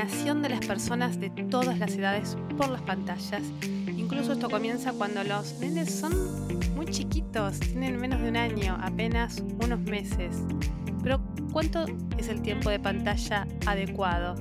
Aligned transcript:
de 0.00 0.48
las 0.48 0.64
personas 0.66 1.20
de 1.20 1.28
todas 1.28 1.78
las 1.78 1.92
edades 1.92 2.34
por 2.56 2.70
las 2.70 2.80
pantallas. 2.80 3.42
Incluso 3.86 4.32
esto 4.32 4.48
comienza 4.48 4.94
cuando 4.94 5.22
los 5.24 5.58
nenes 5.60 5.94
son 5.94 6.14
muy 6.74 6.86
chiquitos, 6.86 7.60
tienen 7.60 7.98
menos 8.00 8.22
de 8.22 8.30
un 8.30 8.36
año, 8.38 8.78
apenas 8.80 9.42
unos 9.62 9.78
meses. 9.80 10.38
Pero 11.02 11.20
¿cuánto 11.52 11.84
es 12.16 12.28
el 12.28 12.40
tiempo 12.40 12.70
de 12.70 12.78
pantalla 12.80 13.46
adecuado? 13.66 14.36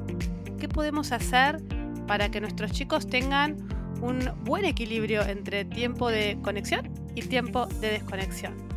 ¿Qué 0.59 0.69
podemos 0.69 1.11
hacer 1.11 1.61
para 2.07 2.31
que 2.31 2.39
nuestros 2.39 2.71
chicos 2.71 3.05
tengan 3.07 3.57
un 4.01 4.31
buen 4.45 4.63
equilibrio 4.63 5.23
entre 5.23 5.65
tiempo 5.65 6.09
de 6.09 6.39
conexión 6.41 6.89
y 7.15 7.21
tiempo 7.23 7.65
de 7.65 7.91
desconexión? 7.91 8.68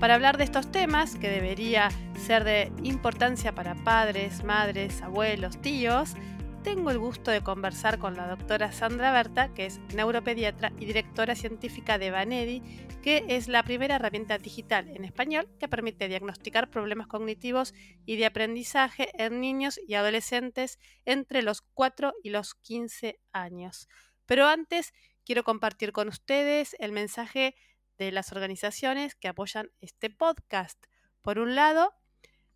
Para 0.00 0.14
hablar 0.14 0.38
de 0.38 0.44
estos 0.44 0.70
temas, 0.70 1.16
que 1.16 1.28
debería 1.28 1.88
ser 2.24 2.44
de 2.44 2.70
importancia 2.84 3.52
para 3.52 3.74
padres, 3.74 4.44
madres, 4.44 5.02
abuelos, 5.02 5.60
tíos, 5.60 6.14
tengo 6.62 6.92
el 6.92 6.98
gusto 6.98 7.32
de 7.32 7.42
conversar 7.42 7.98
con 7.98 8.16
la 8.16 8.28
doctora 8.28 8.70
Sandra 8.70 9.10
Berta, 9.10 9.52
que 9.54 9.66
es 9.66 9.80
neuropediatra 9.94 10.72
y 10.78 10.86
directora 10.86 11.34
científica 11.34 11.98
de 11.98 12.12
Vanedi, 12.12 12.62
que 13.02 13.24
es 13.26 13.48
la 13.48 13.64
primera 13.64 13.96
herramienta 13.96 14.38
digital 14.38 14.88
en 14.88 15.04
español 15.04 15.48
que 15.58 15.66
permite 15.66 16.06
diagnosticar 16.06 16.70
problemas 16.70 17.08
cognitivos 17.08 17.74
y 18.06 18.16
de 18.16 18.26
aprendizaje 18.26 19.10
en 19.14 19.40
niños 19.40 19.80
y 19.84 19.94
adolescentes 19.94 20.78
entre 21.06 21.42
los 21.42 21.60
4 21.60 22.14
y 22.22 22.30
los 22.30 22.54
15 22.54 23.18
años. 23.32 23.88
Pero 24.26 24.46
antes 24.46 24.92
quiero 25.24 25.42
compartir 25.42 25.90
con 25.90 26.06
ustedes 26.06 26.76
el 26.78 26.92
mensaje 26.92 27.56
de 27.98 28.12
las 28.12 28.32
organizaciones 28.32 29.14
que 29.14 29.28
apoyan 29.28 29.70
este 29.80 30.10
podcast. 30.10 30.82
Por 31.22 31.38
un 31.38 31.54
lado, 31.54 31.94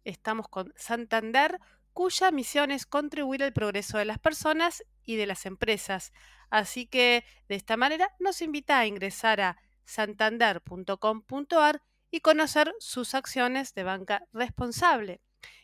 estamos 0.05 0.49
con 0.49 0.73
Santander, 0.77 1.59
cuya 1.93 2.31
misión 2.31 2.71
es 2.71 2.87
contribuir 2.87 3.43
al 3.43 3.53
progreso 3.53 3.99
de 3.99 4.05
las 4.05 4.19
personas 4.19 4.85
y 5.03 5.17
de 5.17 5.27
las 5.27 5.45
empresas. 5.45 6.13
Así 6.51 6.87
que 6.87 7.25
de 7.49 7.57
esta 7.57 7.77
manera 7.77 8.15
nos 8.19 8.41
invita 8.41 8.79
a 8.79 8.87
ingresar 8.87 9.41
a 9.41 9.59
santander.com.ar 9.85 11.83
y 12.11 12.21
conocer 12.21 12.73
sus 12.79 13.15
acciones 13.15 13.75
de 13.75 13.83
banca 13.85 14.25
responsable. 14.33 15.21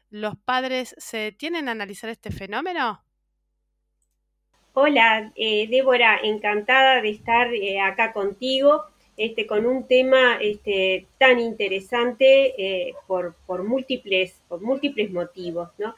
los 0.08 0.36
padres 0.39 0.95
se 0.98 1.33
tienen 1.33 1.69
a 1.69 1.73
analizar 1.73 2.08
este 2.11 2.30
fenómeno? 2.30 3.05
Hola, 4.81 5.33
eh, 5.34 5.67
Débora, 5.67 6.21
encantada 6.23 7.03
de 7.03 7.11
estar 7.11 7.53
eh, 7.53 7.81
acá 7.81 8.12
contigo 8.12 8.85
este, 9.17 9.45
con 9.45 9.67
un 9.67 9.89
tema 9.89 10.39
este, 10.41 11.08
tan 11.19 11.41
interesante 11.41 12.55
eh, 12.57 12.95
por, 13.08 13.35
múltiples, 13.64 14.41
por 14.47 14.61
múltiples 14.61 15.11
motivos. 15.11 15.70
¿no? 15.79 15.97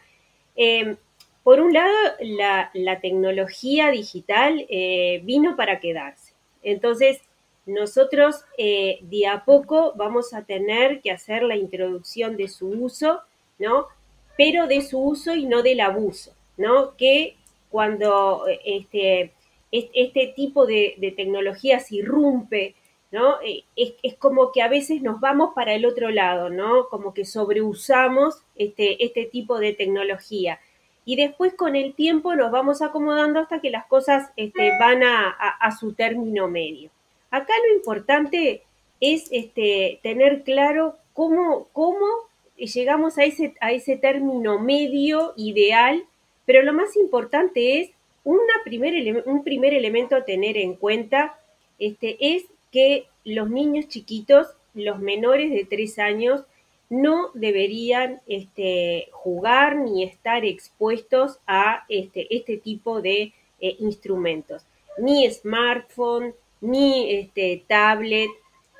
Em, 0.56 0.96
por 1.44 1.60
un 1.60 1.74
lado, 1.74 1.94
la, 2.20 3.00
tecnología 3.02 3.90
digital 3.90 4.66
vino 5.24 5.56
para 5.56 5.78
quedarse. 5.78 6.32
Entonces, 6.62 7.20
nosotros 7.66 8.46
de 8.56 9.26
a 9.30 9.44
poco 9.44 9.92
vamos 9.94 10.32
a 10.32 10.44
tener 10.44 11.02
que 11.02 11.10
hacer 11.10 11.42
la 11.42 11.56
introducción 11.56 12.38
de 12.38 12.48
su 12.48 12.68
uso, 12.68 13.20
¿no? 13.58 13.88
Pero 14.38 14.66
de 14.66 14.80
su 14.80 14.98
uso 14.98 15.34
y 15.34 15.44
no 15.44 15.62
del 15.62 15.80
abuso, 15.80 16.32
¿no? 16.56 16.96
Que 16.96 17.36
cuando 17.70 18.44
este, 18.64 19.32
este 19.72 20.32
tipo 20.34 20.66
de, 20.66 21.14
tecnologías 21.16 21.90
irrumpe, 21.92 22.74
¿no? 23.10 23.40
Eh, 23.42 23.64
es, 23.76 24.14
como 24.16 24.52
que 24.52 24.62
a 24.62 24.68
veces 24.68 25.02
nos 25.02 25.20
vamos 25.20 25.52
para 25.54 25.74
el 25.74 25.86
otro 25.86 26.10
lado, 26.10 26.50
¿no? 26.50 26.88
Como 26.88 27.14
que 27.14 27.24
sobreusamos 27.24 28.42
este, 28.56 29.04
este 29.04 29.24
tipo 29.26 29.58
de 29.58 29.72
tecnología. 29.72 30.60
Y 31.04 31.16
después 31.16 31.54
con 31.54 31.76
el 31.76 31.94
tiempo 31.94 32.34
nos 32.34 32.50
vamos 32.50 32.82
acomodando 32.82 33.40
hasta 33.40 33.60
que 33.60 33.70
las 33.70 33.86
cosas 33.86 34.30
este, 34.36 34.70
van 34.78 35.02
a, 35.02 35.70
su 35.78 35.94
término 35.94 36.46
medio. 36.48 36.90
Acá 37.30 37.52
lo 37.66 37.74
importante 37.74 38.62
es 39.00 39.28
este, 39.32 39.98
tener 40.02 40.42
claro 40.42 40.96
cómo, 41.14 41.68
cómo 41.72 42.06
llegamos 42.56 43.18
a 43.18 43.24
ese, 43.24 43.54
a 43.60 43.72
ese 43.72 43.96
término 43.96 44.58
medio 44.58 45.32
ideal 45.36 46.04
pero 46.50 46.64
lo 46.64 46.72
más 46.72 46.96
importante 46.96 47.80
es 47.80 47.90
primer 48.64 49.22
un 49.24 49.44
primer 49.44 49.72
elemento 49.72 50.16
a 50.16 50.24
tener 50.24 50.56
en 50.56 50.74
cuenta 50.74 51.38
este, 51.78 52.16
es 52.18 52.42
que 52.72 53.06
los 53.24 53.48
niños 53.48 53.86
chiquitos, 53.86 54.48
los 54.74 54.98
menores 54.98 55.52
de 55.52 55.64
tres 55.64 56.00
años, 56.00 56.42
no 56.88 57.30
deberían 57.34 58.20
este, 58.26 59.10
jugar 59.12 59.76
ni 59.76 60.02
estar 60.02 60.44
expuestos 60.44 61.38
a 61.46 61.84
este, 61.88 62.26
este 62.34 62.56
tipo 62.56 63.00
de 63.00 63.32
eh, 63.60 63.76
instrumentos, 63.78 64.64
ni 64.98 65.30
smartphone, 65.30 66.34
ni 66.60 67.12
este, 67.14 67.62
tablet, 67.68 68.30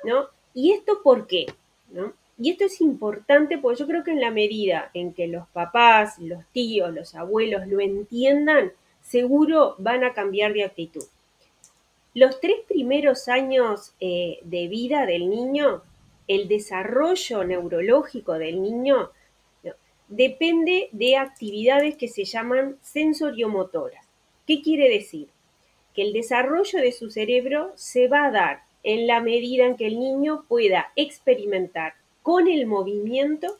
¿no? 0.03 0.27
¿Y 0.53 0.73
esto 0.73 1.01
por 1.01 1.25
qué? 1.25 1.45
¿no? 1.89 2.11
Y 2.37 2.51
esto 2.51 2.65
es 2.65 2.81
importante 2.81 3.57
porque 3.57 3.79
yo 3.79 3.87
creo 3.87 4.03
que 4.03 4.11
en 4.11 4.21
la 4.21 4.31
medida 4.31 4.89
en 4.93 5.13
que 5.13 5.27
los 5.27 5.47
papás, 5.49 6.17
los 6.19 6.43
tíos, 6.51 6.93
los 6.93 7.15
abuelos 7.15 7.67
lo 7.67 7.79
entiendan, 7.79 8.71
seguro 9.01 9.75
van 9.77 10.03
a 10.03 10.13
cambiar 10.13 10.53
de 10.53 10.63
actitud. 10.63 11.03
Los 12.13 12.41
tres 12.41 12.57
primeros 12.67 13.27
años 13.27 13.93
eh, 13.99 14.39
de 14.43 14.67
vida 14.67 15.05
del 15.05 15.29
niño, 15.29 15.81
el 16.27 16.47
desarrollo 16.47 17.43
neurológico 17.43 18.33
del 18.33 18.61
niño 18.61 19.11
depende 20.11 20.89
de 20.91 21.15
actividades 21.15 21.95
que 21.95 22.09
se 22.09 22.25
llaman 22.25 22.77
sensoriomotoras. 22.81 24.05
¿Qué 24.45 24.61
quiere 24.61 24.89
decir? 24.89 25.29
Que 25.95 26.01
el 26.01 26.11
desarrollo 26.11 26.79
de 26.79 26.91
su 26.91 27.09
cerebro 27.09 27.71
se 27.75 28.09
va 28.09 28.25
a 28.25 28.31
dar 28.31 28.63
en 28.83 29.07
la 29.07 29.21
medida 29.21 29.65
en 29.65 29.77
que 29.77 29.87
el 29.87 29.97
niño 29.99 30.43
pueda 30.49 30.91
experimentar 30.97 31.93
con 32.23 32.47
el 32.47 32.65
movimiento 32.65 33.57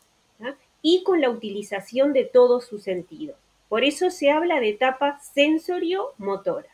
y 0.81 1.03
con 1.03 1.21
la 1.21 1.29
utilización 1.29 2.13
de 2.13 2.25
todos 2.25 2.65
sus 2.65 2.83
sentidos. 2.83 3.37
Por 3.69 3.83
eso 3.83 4.09
se 4.09 4.31
habla 4.31 4.59
de 4.59 4.69
etapa 4.69 5.19
sensorio-motora. 5.19 6.69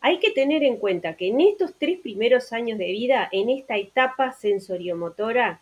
Hay 0.00 0.18
que 0.20 0.30
tener 0.30 0.62
en 0.62 0.76
cuenta 0.76 1.16
que 1.16 1.28
en 1.28 1.40
estos 1.40 1.74
tres 1.78 1.98
primeros 2.00 2.52
años 2.52 2.78
de 2.78 2.86
vida, 2.92 3.28
en 3.32 3.50
esta 3.50 3.76
etapa 3.76 4.32
sensoriomotora, 4.32 5.60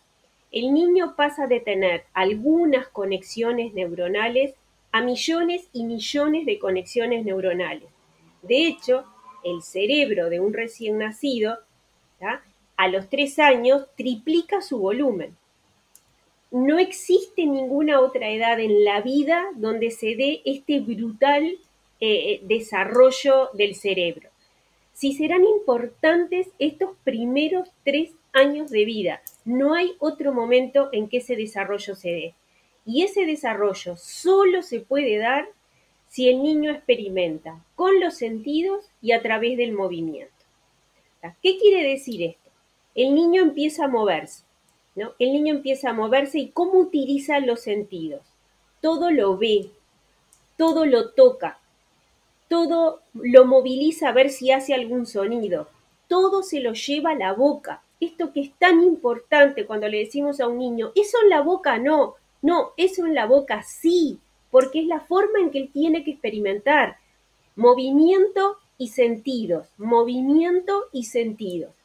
el 0.51 0.73
niño 0.73 1.15
pasa 1.15 1.47
de 1.47 1.59
tener 1.59 2.03
algunas 2.13 2.87
conexiones 2.87 3.73
neuronales 3.73 4.53
a 4.91 5.01
millones 5.01 5.67
y 5.73 5.83
millones 5.83 6.45
de 6.45 6.59
conexiones 6.59 7.25
neuronales. 7.25 7.89
De 8.41 8.67
hecho, 8.67 9.05
el 9.43 9.61
cerebro 9.61 10.29
de 10.29 10.39
un 10.39 10.53
recién 10.53 10.97
nacido 10.99 11.57
a 12.77 12.87
los 12.87 13.09
tres 13.09 13.39
años 13.39 13.87
triplica 13.95 14.61
su 14.61 14.77
volumen. 14.77 15.35
No 16.51 16.79
existe 16.79 17.45
ninguna 17.45 17.99
otra 17.99 18.29
edad 18.29 18.59
en 18.59 18.85
la 18.85 19.01
vida 19.01 19.45
donde 19.55 19.91
se 19.91 20.15
dé 20.15 20.41
este 20.45 20.79
brutal 20.79 21.43
eh, 21.43 21.57
eh, 21.99 22.41
desarrollo 22.43 23.49
del 23.53 23.75
cerebro. 23.75 24.29
Si 24.93 25.13
serán 25.13 25.43
importantes 25.45 26.47
estos 26.57 26.91
primeros 27.03 27.69
tres 27.83 28.11
años 28.31 28.69
de 28.69 28.85
vida, 28.85 29.21
no 29.43 29.73
hay 29.73 29.95
otro 29.99 30.33
momento 30.33 30.89
en 30.91 31.09
que 31.09 31.17
ese 31.17 31.35
desarrollo 31.35 31.95
se 31.95 32.09
dé. 32.09 32.33
Y 32.85 33.03
ese 33.03 33.25
desarrollo 33.25 33.97
solo 33.97 34.61
se 34.61 34.79
puede 34.79 35.17
dar 35.17 35.49
si 36.07 36.29
el 36.29 36.41
niño 36.41 36.71
experimenta 36.71 37.63
con 37.75 37.99
los 37.99 38.15
sentidos 38.15 38.85
y 39.01 39.11
a 39.11 39.21
través 39.21 39.57
del 39.57 39.73
movimiento. 39.73 40.33
¿Qué 41.43 41.57
quiere 41.57 41.87
decir 41.87 42.23
esto? 42.23 42.46
El 42.97 43.13
niño 43.13 43.43
empieza 43.43 43.85
a 43.85 43.87
moverse, 43.87 44.43
¿no? 44.95 45.13
El 45.19 45.31
niño 45.31 45.53
empieza 45.53 45.91
a 45.91 45.93
moverse 45.93 46.39
y 46.39 46.49
cómo 46.49 46.79
utiliza 46.79 47.39
los 47.39 47.61
sentidos. 47.61 48.21
Todo 48.81 49.11
lo 49.11 49.37
ve, 49.37 49.69
todo 50.57 50.85
lo 50.87 51.11
toca, 51.11 51.59
todo 52.49 53.01
lo 53.13 53.45
moviliza 53.45 54.09
a 54.09 54.13
ver 54.13 54.31
si 54.31 54.51
hace 54.51 54.73
algún 54.73 55.05
sonido, 55.05 55.67
todo 56.07 56.41
se 56.41 56.59
lo 56.59 56.73
lleva 56.73 57.11
a 57.11 57.15
la 57.15 57.33
boca, 57.33 57.83
esto 57.99 58.33
que 58.33 58.41
es 58.41 58.51
tan 58.57 58.81
importante 58.81 59.67
cuando 59.67 59.87
le 59.87 59.99
decimos 59.99 60.39
a 60.39 60.47
un 60.47 60.57
niño, 60.57 60.91
eso 60.95 61.17
en 61.21 61.29
la 61.29 61.41
boca 61.41 61.77
no, 61.77 62.15
no, 62.41 62.71
eso 62.77 63.05
en 63.05 63.13
la 63.13 63.27
boca 63.27 63.61
sí, 63.61 64.19
porque 64.49 64.79
es 64.79 64.87
la 64.87 65.01
forma 65.01 65.39
en 65.39 65.51
que 65.51 65.59
él 65.59 65.69
tiene 65.71 66.03
que 66.03 66.11
experimentar 66.11 66.97
movimiento 67.55 68.57
y 68.79 68.89
sentidos, 68.89 69.67
movimiento 69.77 70.85
y 70.91 71.03
sentidos. 71.05 71.76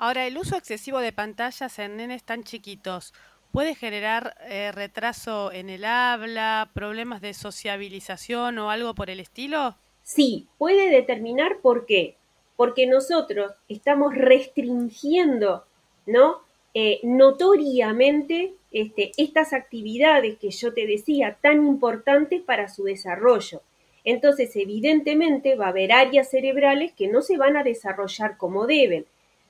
Ahora, 0.00 0.28
el 0.28 0.38
uso 0.38 0.56
excesivo 0.56 1.00
de 1.00 1.12
pantallas 1.12 1.76
en 1.80 1.96
nenes 1.96 2.22
tan 2.22 2.44
chiquitos 2.44 3.12
puede 3.50 3.74
generar 3.74 4.36
eh, 4.48 4.70
retraso 4.70 5.50
en 5.50 5.68
el 5.70 5.84
habla, 5.84 6.70
problemas 6.72 7.20
de 7.20 7.34
sociabilización 7.34 8.58
o 8.58 8.70
algo 8.70 8.94
por 8.94 9.10
el 9.10 9.18
estilo. 9.18 9.76
Sí, 10.04 10.46
puede 10.56 10.88
determinar 10.88 11.58
por 11.60 11.84
qué. 11.84 12.16
Porque 12.54 12.86
nosotros 12.86 13.52
estamos 13.68 14.14
restringiendo, 14.14 15.64
¿no? 16.06 16.42
Eh, 16.74 17.00
notoriamente 17.02 18.54
este, 18.70 19.10
estas 19.16 19.52
actividades 19.52 20.38
que 20.38 20.50
yo 20.50 20.72
te 20.72 20.86
decía 20.86 21.38
tan 21.40 21.66
importantes 21.66 22.40
para 22.42 22.68
su 22.68 22.84
desarrollo. 22.84 23.62
Entonces, 24.04 24.54
evidentemente 24.54 25.56
va 25.56 25.66
a 25.66 25.70
haber 25.70 25.90
áreas 25.90 26.30
cerebrales 26.30 26.92
que 26.92 27.08
no 27.08 27.20
se 27.20 27.36
van 27.36 27.56
a 27.56 27.64
desarrollar 27.64 28.36
como 28.36 28.66
deben. 28.66 29.06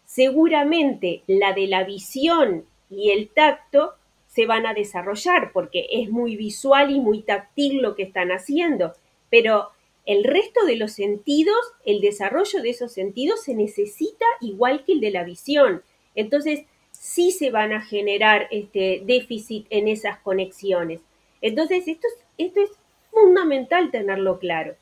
Seguramente 0.09 1.23
la 1.27 1.53
de 1.53 1.67
la 1.67 1.85
visión 1.85 2.65
y 2.89 3.11
el 3.11 3.29
tacto 3.29 3.93
se 4.27 4.47
van 4.47 4.65
a 4.65 4.73
desarrollar 4.73 5.53
porque 5.53 5.87
es 5.91 6.09
muy 6.09 6.35
visual 6.35 6.91
y 6.91 6.99
muy 6.99 7.21
táctil 7.21 7.83
lo 7.83 7.95
que 7.95 8.05
están 8.05 8.31
haciendo, 8.31 8.95
pero 9.29 9.69
el 10.07 10.25
resto 10.25 10.65
de 10.65 10.77
los 10.77 10.93
sentidos, 10.93 11.59
el 11.85 12.01
desarrollo 12.01 12.63
de 12.63 12.71
esos 12.71 12.91
sentidos 12.91 13.43
se 13.43 13.53
necesita 13.53 14.25
igual 14.41 14.83
que 14.87 14.93
el 14.93 15.01
de 15.01 15.11
la 15.11 15.25
visión. 15.25 15.83
Entonces, 16.15 16.65
sí 16.91 17.31
se 17.31 17.51
van 17.51 17.75
a 17.75 17.83
generar 17.83 18.49
este 18.51 19.03
déficit 19.05 19.67
en 19.69 19.89
esas 19.89 20.21
conexiones. 20.21 21.01
Entonces, 21.43 21.87
esto 21.87 22.07
es, 22.07 22.47
esto 22.47 22.63
es 22.63 22.71
fundamental 23.11 23.91
tenerlo 23.91 24.39
claro. 24.39 24.75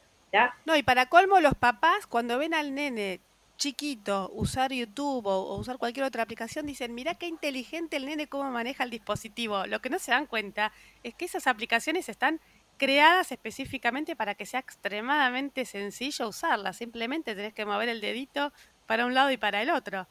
No, 0.66 0.76
y 0.76 0.84
para 0.84 1.06
colmo, 1.06 1.40
los 1.40 1.54
papás, 1.54 2.06
cuando 2.06 2.38
ven 2.38 2.54
al 2.54 2.74
nene 2.76 3.20
chiquito 3.56 4.30
usar 4.34 4.72
YouTube 4.72 5.26
o, 5.26 5.56
usar 5.56 5.78
cualquier 5.78 6.06
otra 6.06 6.22
aplicación, 6.22 6.66
dicen, 6.66 6.94
mira 6.94 7.14
qué 7.14 7.26
inteligente 7.26 7.96
el 7.96 8.06
nene 8.06 8.26
cómo 8.26 8.50
maneja 8.50 8.84
el 8.84 8.90
dispositivo. 8.90 9.66
Lo 9.66 9.80
que 9.80 9.90
no 9.90 9.98
se 9.98 10.10
dan 10.10 10.26
cuenta 10.26 10.72
es 11.02 11.14
que 11.14 11.24
esas 11.24 11.46
aplicaciones 11.46 12.08
están 12.08 12.40
creadas 12.76 13.32
específicamente 13.32 14.16
para 14.16 14.34
que 14.34 14.46
sea 14.46 14.60
extremadamente 14.60 15.64
sencillo 15.64 16.28
usarlas. 16.28 16.76
Simplemente 16.76 17.34
tenés 17.34 17.54
que 17.54 17.64
mover 17.64 17.88
el 17.88 18.00
dedito 18.00 18.52
para 18.86 19.06
un 19.06 19.14
lado 19.14 19.30
y 19.30 19.36
para 19.36 19.62
el 19.62 19.70
otro. 19.70 20.06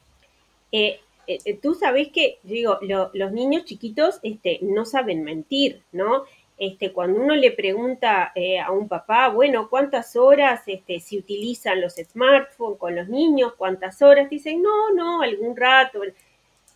Eh, 0.72 1.00
eh, 1.26 1.38
eh, 1.44 1.58
tú 1.60 1.74
sabes 1.74 2.08
que, 2.08 2.38
digo, 2.42 2.78
los 3.12 3.32
niños 3.32 3.64
chiquitos 3.64 4.20
este, 4.22 4.58
no 4.62 4.84
saben 4.84 5.24
mentir, 5.24 5.82
¿no? 5.92 6.24
Este, 6.58 6.92
cuando 6.92 7.20
uno 7.20 7.34
le 7.36 7.50
pregunta 7.50 8.32
eh, 8.34 8.58
a 8.58 8.70
un 8.70 8.88
papá, 8.88 9.28
bueno, 9.28 9.68
¿cuántas 9.68 10.16
horas 10.16 10.62
este, 10.66 11.00
se 11.00 11.18
utilizan 11.18 11.82
los 11.82 11.96
smartphones 11.96 12.78
con 12.78 12.96
los 12.96 13.08
niños? 13.08 13.54
¿Cuántas 13.58 14.00
horas? 14.00 14.30
Dicen, 14.30 14.62
no, 14.62 14.90
no, 14.94 15.20
algún 15.20 15.54
rato. 15.54 16.00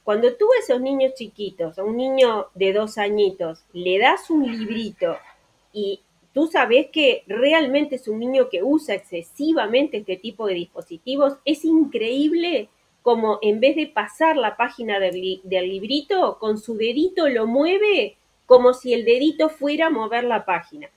Cuando 0.05 0.35
tú 0.35 0.47
a 0.53 0.59
esos 0.63 0.81
niños 0.83 1.15
chiquitos, 1.15 1.79
a 1.79 1.85
un 1.85 1.97
niño 1.97 2.49
de 2.55 2.75
dos 2.75 2.99
añitos, 2.99 3.65
le 3.73 3.99
das 3.99 4.29
un 4.29 4.51
librito 4.51 5.17
y 5.73 6.01
tú 6.35 6.47
sabes 6.47 6.89
que 6.93 7.23
realmente 7.27 7.97
es 7.97 8.07
un 8.07 8.19
niño 8.19 8.51
que 8.51 8.63
usa 8.63 8.95
excesivamente 8.95 9.99
este 9.99 10.17
tipo 10.17 10.47
de 10.47 10.55
dispositivos, 10.55 11.39
es 11.45 11.65
increíble 11.65 12.69
como 13.03 13.39
en 13.41 13.61
vez 13.61 13.77
de 13.77 13.87
pasar 13.87 14.37
la 14.37 14.57
página 14.57 15.01
del, 15.01 15.41
del 15.45 15.69
librito, 15.69 16.39
con 16.39 16.59
su 16.59 16.77
dedito 16.77 17.29
lo 17.29 17.47
mueve 17.47 18.17
como 18.51 18.75
si 18.75 18.93
el 18.93 19.05
dedito 19.05 19.49
fuera 19.49 19.87
a 19.87 19.91
mover 19.91 20.25
la 20.25 20.45
página. 20.45 20.89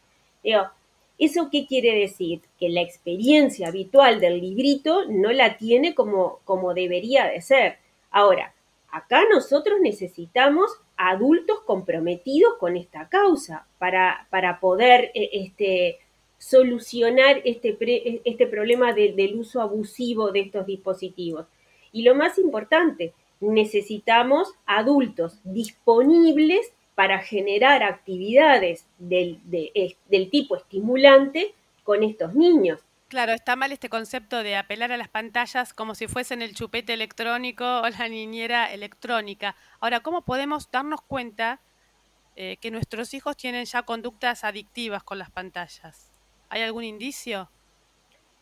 ¿eso 1.20 1.50
qué 1.52 1.68
quiere 1.68 2.00
decir? 2.00 2.42
Que 2.60 2.68
la 2.70 2.82
experiencia 2.82 3.68
habitual 3.68 4.20
del 4.20 4.42
librito 4.42 5.06
no 5.08 5.32
la 5.32 5.56
tiene 5.56 5.94
como, 5.94 6.40
como 6.46 6.74
debería 6.74 7.28
de 7.28 7.42
ser. 7.42 7.78
Ahora, 8.10 8.56
acá 8.90 9.22
nosotros 9.32 9.80
necesitamos 9.80 10.72
adultos 10.98 11.60
comprometidos 11.60 12.56
con 12.60 12.76
esta 12.76 13.08
causa 13.08 13.68
para, 13.78 14.26
para 14.32 14.60
poder 14.60 15.12
eh, 15.14 15.30
este, 15.34 16.00
solucionar 16.40 17.40
este, 17.46 17.78
este 18.26 18.48
problema 18.48 18.94
del 18.94 19.36
uso 19.36 19.62
abusivo 19.62 20.32
de 20.32 20.40
estos 20.40 20.66
dispositivos. 20.66 21.46
Y 21.92 22.02
lo 22.02 22.16
más 22.16 22.40
importante, 22.40 23.14
necesitamos 23.42 24.56
adultos 24.66 25.38
disponibles 25.44 26.74
para 26.96 27.20
generar 27.20 27.84
actividades 27.84 28.86
del, 29.00 29.40
del 29.46 30.30
tipo 30.30 30.56
estimulante 30.56 31.54
con 31.84 32.04
estos 32.04 32.36
niños. 32.36 32.80
Claro, 33.08 33.34
está 33.34 33.56
mal 33.56 33.72
este 33.72 33.90
concepto 33.90 34.42
de 34.42 34.56
apelar 34.56 34.92
a 34.92 34.98
las 34.98 35.08
pantallas 35.08 35.74
como 35.74 35.94
si 35.94 36.08
fuesen 36.08 36.42
el 36.42 36.56
chupete 36.56 36.94
electrónico 36.94 37.82
o 37.82 37.90
la 37.90 38.08
niñera 38.08 38.74
electrónica. 38.74 39.56
Ahora, 39.80 40.00
¿cómo 40.00 40.24
podemos 40.24 40.72
darnos 40.72 41.02
cuenta 41.02 41.60
eh, 42.36 42.58
que 42.58 42.72
nuestros 42.72 43.14
hijos 43.14 43.38
tienen 43.38 43.66
ya 43.66 43.84
conductas 43.84 44.44
adictivas 44.44 45.04
con 45.04 45.20
las 45.20 45.30
pantallas? 45.30 46.12
¿Hay 46.50 46.64
algún 46.64 46.84
indicio? 46.84 47.52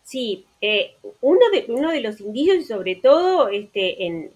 Sí, 0.04 0.46
eh, 0.62 0.96
uno, 1.22 1.50
de, 1.52 1.66
uno 1.70 1.92
de 1.92 2.02
los 2.02 2.20
indicios, 2.20 2.58
y 2.58 2.64
sobre 2.64 2.96
todo 2.96 3.50
este, 3.50 4.06
en, 4.06 4.32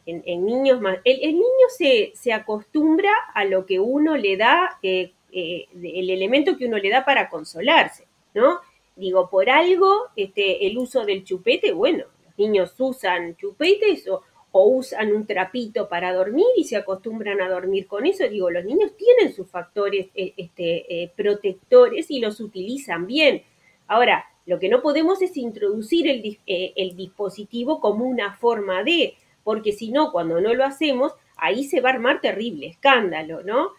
niños 0.45 0.79
más, 0.79 0.99
el, 1.03 1.33
niño 1.33 1.67
se, 1.75 2.11
se, 2.15 2.33
acostumbra 2.33 3.11
a 3.33 3.45
lo 3.45 3.65
que 3.65 3.79
uno 3.79 4.15
le 4.15 4.37
da, 4.37 4.77
eh, 4.83 5.11
eh, 5.31 5.65
el 5.73 6.09
elemento 6.09 6.57
que 6.57 6.67
uno 6.67 6.77
le 6.77 6.89
da 6.89 7.03
para 7.03 7.29
consolarse, 7.29 8.05
¿no? 8.33 8.59
Digo, 8.95 9.29
por 9.29 9.49
algo, 9.49 10.07
este, 10.15 10.67
el 10.67 10.77
uso 10.77 11.03
del 11.03 11.23
chupete, 11.25 11.73
bueno, 11.73 12.05
los 12.23 12.37
niños 12.37 12.73
usan 12.77 13.35
chupetes 13.35 14.07
o, 14.07 14.21
o 14.51 14.67
usan 14.67 15.13
un 15.13 15.25
trapito 15.25 15.89
para 15.89 16.13
dormir 16.13 16.45
y 16.55 16.63
se 16.63 16.77
acostumbran 16.77 17.41
a 17.41 17.49
dormir 17.49 17.87
con 17.87 18.05
eso. 18.05 18.25
Digo, 18.29 18.49
los 18.49 18.63
niños 18.63 18.95
tienen 18.95 19.33
sus 19.33 19.49
factores 19.49 20.07
este, 20.15 21.11
protectores 21.17 22.09
y 22.09 22.19
los 22.19 22.39
utilizan 22.39 23.05
bien. 23.05 23.43
Ahora, 23.87 24.25
lo 24.45 24.59
que 24.59 24.69
no 24.69 24.81
podemos 24.81 25.21
es 25.21 25.37
introducir 25.37 26.07
eh, 26.07 26.73
el, 26.75 26.95
dispositivo 26.95 27.79
como 27.79 28.05
una 28.05 28.35
forma 28.35 28.83
de, 28.83 29.15
porque 29.43 29.71
si 29.71 29.91
no, 29.91 30.11
cuando 30.11 30.39
no 30.39 30.53
lo 30.53 30.63
hacemos, 30.63 31.13
ahí 31.35 31.63
se 31.63 31.81
va 31.81 31.89
a 31.89 31.93
armar 31.93 32.21
terrible 32.21 32.67
escándalo, 32.67 33.43
¿no? 33.43 33.71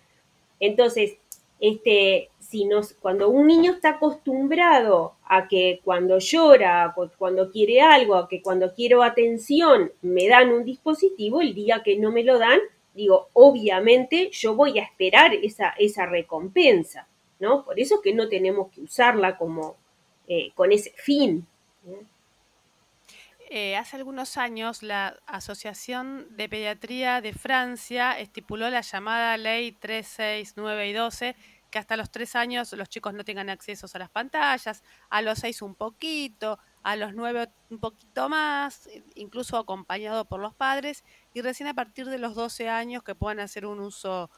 Entonces, 0.59 1.19
este, 1.61 2.31
si 2.39 2.65
nos, 2.65 2.95
cuando 2.95 3.29
un 3.29 3.47
niño 3.47 3.73
está 3.73 3.91
acostumbrado 3.91 5.15
a 5.25 5.49
que 5.49 5.81
cuando 5.85 6.19
llora, 6.19 6.95
cuando 7.19 7.51
quiere 7.51 7.81
algo, 7.81 8.15
a 8.17 8.29
que 8.29 8.43
cuando 8.43 8.75
quiero 8.75 9.03
atención 9.03 9.93
me 10.03 10.29
dan 10.29 10.53
un 10.53 10.65
dispositivo, 10.65 11.41
el 11.41 11.55
día 11.55 11.83
que 11.85 11.97
no 11.97 12.13
me 12.13 12.25
lo 12.25 12.39
dan, 12.39 12.61
digo, 12.95 13.29
obviamente 13.33 14.31
yo 14.33 14.55
voy 14.55 14.79
a 14.79 14.83
esperar 14.83 15.35
esa, 15.35 15.71
esa 15.79 16.07
recompensa, 16.07 17.09
¿no? 17.39 17.65
Por 17.65 17.79
eso 17.79 17.97
es 17.97 18.01
que 18.03 18.15
no 18.15 18.29
tenemos 18.29 18.71
que 18.71 18.83
usarla 18.83 19.37
como, 19.39 19.77
eh, 20.29 20.51
con 20.55 20.73
ese 20.73 20.93
fin. 20.97 21.47
Eh, 23.49 23.77
hace 23.77 23.97
algunos 23.97 24.37
años 24.39 24.83
la 24.83 25.17
Asociación 25.27 26.27
de 26.37 26.49
Pediatría 26.49 27.21
de 27.21 27.33
Francia 27.33 28.19
estipuló 28.19 28.69
la 28.71 28.81
llamada 28.81 29.37
Ley 29.37 29.71
3, 29.71 30.05
6, 30.05 30.55
9 30.57 30.89
y 30.89 30.93
12, 30.93 31.37
que 31.71 31.79
hasta 31.79 31.97
los 31.97 32.11
3 32.11 32.35
años 32.35 32.73
los 32.73 32.89
chicos 32.89 33.15
no 33.15 33.25
tengan 33.25 33.49
acceso 33.49 33.87
a 33.93 33.99
las 34.01 34.11
pantallas, 34.11 34.83
a 35.11 35.23
los 35.23 35.39
6 35.39 35.63
un 35.63 35.77
poquito, 35.77 36.59
a 36.83 36.97
los 36.97 37.15
9 37.15 37.49
un 37.71 37.79
poquito 37.79 38.29
más, 38.29 38.89
incluso 39.15 39.59
acompañado 39.59 40.25
por 40.25 40.41
los 40.41 40.55
padres, 40.55 41.05
y 41.33 41.41
recién 41.41 41.69
a 41.69 41.75
partir 41.75 42.07
de 42.07 42.19
los 42.19 42.35
12 42.35 42.69
años 42.69 43.05
que 43.05 43.15
puedan 43.15 43.39
hacer 43.39 43.65
un 43.65 43.79
uso 43.79 44.29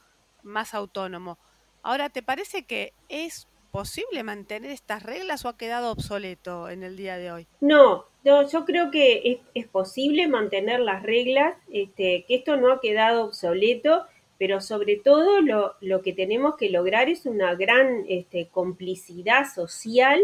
más 0.42 0.74
autónomo. 0.74 1.38
Ahora, 1.82 2.10
¿te 2.10 2.22
parece 2.22 2.64
que 2.64 2.92
es 3.08 3.48
posible 3.70 4.22
mantener 4.22 4.70
estas 4.70 5.02
reglas 5.02 5.44
o 5.44 5.48
ha 5.48 5.56
quedado 5.56 5.92
obsoleto 5.92 6.68
en 6.68 6.82
el 6.82 6.96
día 6.96 7.16
de 7.16 7.32
hoy? 7.32 7.46
No, 7.60 8.04
yo 8.24 8.64
creo 8.64 8.90
que 8.90 9.40
es, 9.54 9.66
posible 9.68 10.28
mantener 10.28 10.80
las 10.80 11.02
reglas, 11.02 11.56
este, 11.72 12.24
que 12.26 12.36
esto 12.36 12.56
no 12.56 12.72
ha 12.72 12.80
quedado 12.80 13.26
obsoleto, 13.26 14.04
pero 14.38 14.60
sobre 14.60 14.96
todo 14.96 15.40
lo, 15.40 16.02
que 16.02 16.12
tenemos 16.12 16.56
que 16.56 16.70
lograr 16.70 17.08
es 17.08 17.26
una 17.26 17.54
gran 17.54 18.04
este, 18.08 18.48
complicidad 18.48 19.46
social 19.52 20.20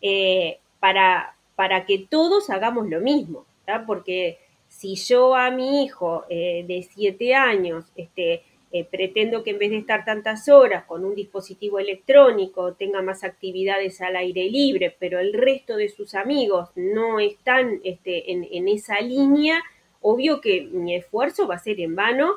eh, 0.00 0.58
para, 0.78 1.36
para 1.56 1.84
que 1.86 1.98
todos 1.98 2.50
hagamos 2.50 2.88
lo 2.88 3.00
mismo, 3.00 3.44
porque 3.86 4.38
si 4.68 4.94
yo 4.94 5.34
a 5.34 5.50
mi 5.50 5.84
hijo 5.84 6.24
eh, 6.28 6.64
de 6.66 6.82
siete 6.82 7.34
años 7.34 7.84
este, 7.96 8.42
eh, 8.72 8.84
pretendo 8.84 9.42
que 9.42 9.50
en 9.50 9.58
vez 9.58 9.70
de 9.70 9.78
estar 9.78 10.04
tantas 10.04 10.48
horas 10.48 10.84
con 10.84 11.04
un 11.04 11.16
dispositivo 11.16 11.80
electrónico 11.80 12.74
tenga 12.74 13.02
más 13.02 13.24
actividades 13.24 14.00
al 14.00 14.14
aire 14.14 14.48
libre, 14.48 14.94
pero 14.96 15.18
el 15.18 15.32
resto 15.32 15.76
de 15.76 15.88
sus 15.88 16.14
amigos 16.14 16.68
no 16.76 17.18
están 17.18 17.80
este, 17.82 18.30
en, 18.30 18.68
esa 18.68 19.00
línea, 19.00 19.60
obvio 20.00 20.40
que 20.40 20.68
mi 20.70 20.94
esfuerzo 20.94 21.48
va 21.48 21.56
a 21.56 21.58
ser 21.58 21.80
en 21.80 21.96
vano 21.96 22.34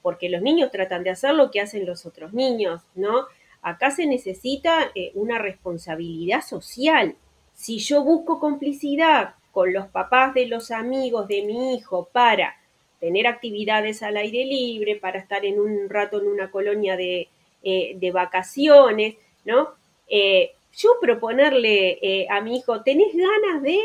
porque 0.00 0.30
los 0.30 0.40
niños 0.40 0.70
tratan 0.70 1.04
de 1.04 1.10
hacer 1.10 1.34
lo 1.34 1.50
que 1.50 1.60
hacen 1.60 1.84
los 1.84 2.06
otros 2.06 2.32
niños, 2.32 2.80
¿no? 2.94 3.26
Acá 3.60 3.90
se 3.90 4.06
necesita 4.06 4.90
eh, 4.94 5.12
una 5.14 5.38
responsabilidad 5.38 6.40
social. 6.40 7.16
Si 7.52 7.78
yo 7.78 8.02
busco 8.04 8.40
complicidad 8.40 9.34
con 9.52 9.74
los 9.74 9.86
papás 9.88 10.32
de 10.32 10.46
los 10.46 10.70
amigos 10.70 11.28
de 11.28 11.42
mi 11.42 11.74
hijo 11.74 12.08
para 12.10 12.56
tener 13.04 13.26
actividades 13.26 14.02
al 14.02 14.16
aire 14.16 14.46
libre, 14.46 14.96
para 14.96 15.18
estar 15.18 15.44
en 15.44 15.60
un 15.60 15.90
rato 15.90 16.18
en 16.18 16.26
una 16.26 16.50
colonia 16.50 16.96
de, 16.96 17.28
eh, 17.62 18.10
vacaciones, 18.12 19.16
¿no? 19.44 19.74
Eh, 20.08 20.52
yo 20.74 20.88
proponerle 21.02 22.26
a 22.30 22.40
mi 22.40 22.56
hijo, 22.56 22.82
¿tenés 22.82 23.14
ganas 23.14 23.62
de 23.62 23.78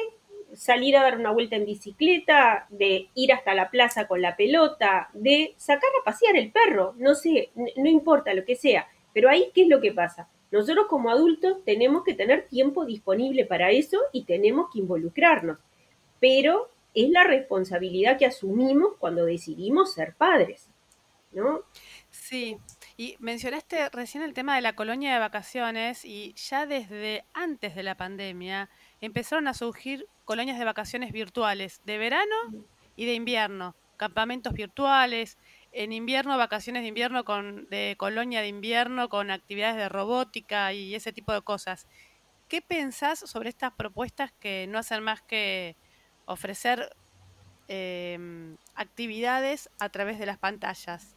salir 0.53 0.95
a 0.95 1.03
dar 1.03 1.17
una 1.17 1.31
vuelta 1.31 1.57
en 1.57 1.65
bicicleta, 1.65 2.65
de 2.69 3.09
ir 3.13 3.33
hasta 3.33 3.53
la 3.53 3.69
plaza 3.69 4.07
con 4.07 4.21
la 4.21 4.37
pelota, 4.37 5.09
de 5.13 5.53
sacar 5.57 5.89
a 5.99 6.05
pasear 6.05 6.37
el 6.37 6.49
perro, 6.51 6.93
no 6.97 7.13
sé, 7.13 7.49
no 7.55 7.89
importa 7.89 8.33
lo 8.33 8.45
que 8.45 8.55
sea. 8.55 8.87
Pero 9.13 9.29
ahí, 9.29 9.51
¿qué 9.53 9.63
es 9.63 9.67
lo 9.67 9.81
que 9.81 9.91
pasa? 9.91 10.29
Nosotros 10.49 10.87
como 10.87 11.09
adultos 11.09 11.63
tenemos 11.65 12.03
que 12.03 12.13
tener 12.13 12.47
tiempo 12.47 12.85
disponible 12.85 13.45
para 13.45 13.71
eso 13.71 13.99
y 14.13 14.23
tenemos 14.23 14.69
que 14.71 14.79
involucrarnos. 14.79 15.59
Pero 16.19 16.69
es 16.93 17.09
la 17.09 17.23
responsabilidad 17.23 18.17
que 18.17 18.25
asumimos 18.25 18.93
cuando 18.99 19.25
decidimos 19.25 19.93
ser 19.93 20.15
padres, 20.15 20.69
¿no? 21.31 21.61
Sí, 22.09 22.57
y 22.97 23.15
mencionaste 23.19 23.89
recién 23.89 24.23
el 24.23 24.33
tema 24.33 24.55
de 24.55 24.61
la 24.61 24.75
colonia 24.75 25.13
de 25.13 25.19
vacaciones 25.19 26.03
y 26.03 26.33
ya 26.33 26.65
desde 26.65 27.23
antes 27.33 27.75
de 27.75 27.83
la 27.83 27.95
pandemia 27.95 28.69
empezaron 29.01 29.47
a 29.47 29.53
surgir 29.53 30.07
colonias 30.25 30.59
de 30.59 30.65
vacaciones 30.65 31.11
virtuales 31.11 31.81
de 31.85 31.97
verano 31.97 32.35
y 32.95 33.05
de 33.05 33.13
invierno, 33.13 33.75
campamentos 33.97 34.53
virtuales, 34.53 35.37
en 35.71 35.93
invierno 35.93 36.37
vacaciones 36.37 36.81
de 36.81 36.87
invierno 36.87 37.23
con 37.23 37.67
de 37.69 37.95
colonia 37.97 38.41
de 38.41 38.47
invierno 38.47 39.07
con 39.07 39.29
actividades 39.29 39.77
de 39.77 39.89
robótica 39.89 40.73
y 40.73 40.95
ese 40.95 41.13
tipo 41.13 41.31
de 41.31 41.41
cosas. 41.41 41.87
¿Qué 42.47 42.63
pensás 42.63 43.19
sobre 43.19 43.49
estas 43.49 43.73
propuestas 43.73 44.31
que 44.39 44.65
no 44.67 44.79
hacen 44.79 45.03
más 45.03 45.21
que 45.21 45.75
ofrecer 46.29 46.95
em, 47.67 48.55
actividades 48.75 49.69
a 49.79 49.89
través 49.89 50.19
de 50.19 50.25
las 50.25 50.37
pantallas? 50.37 51.15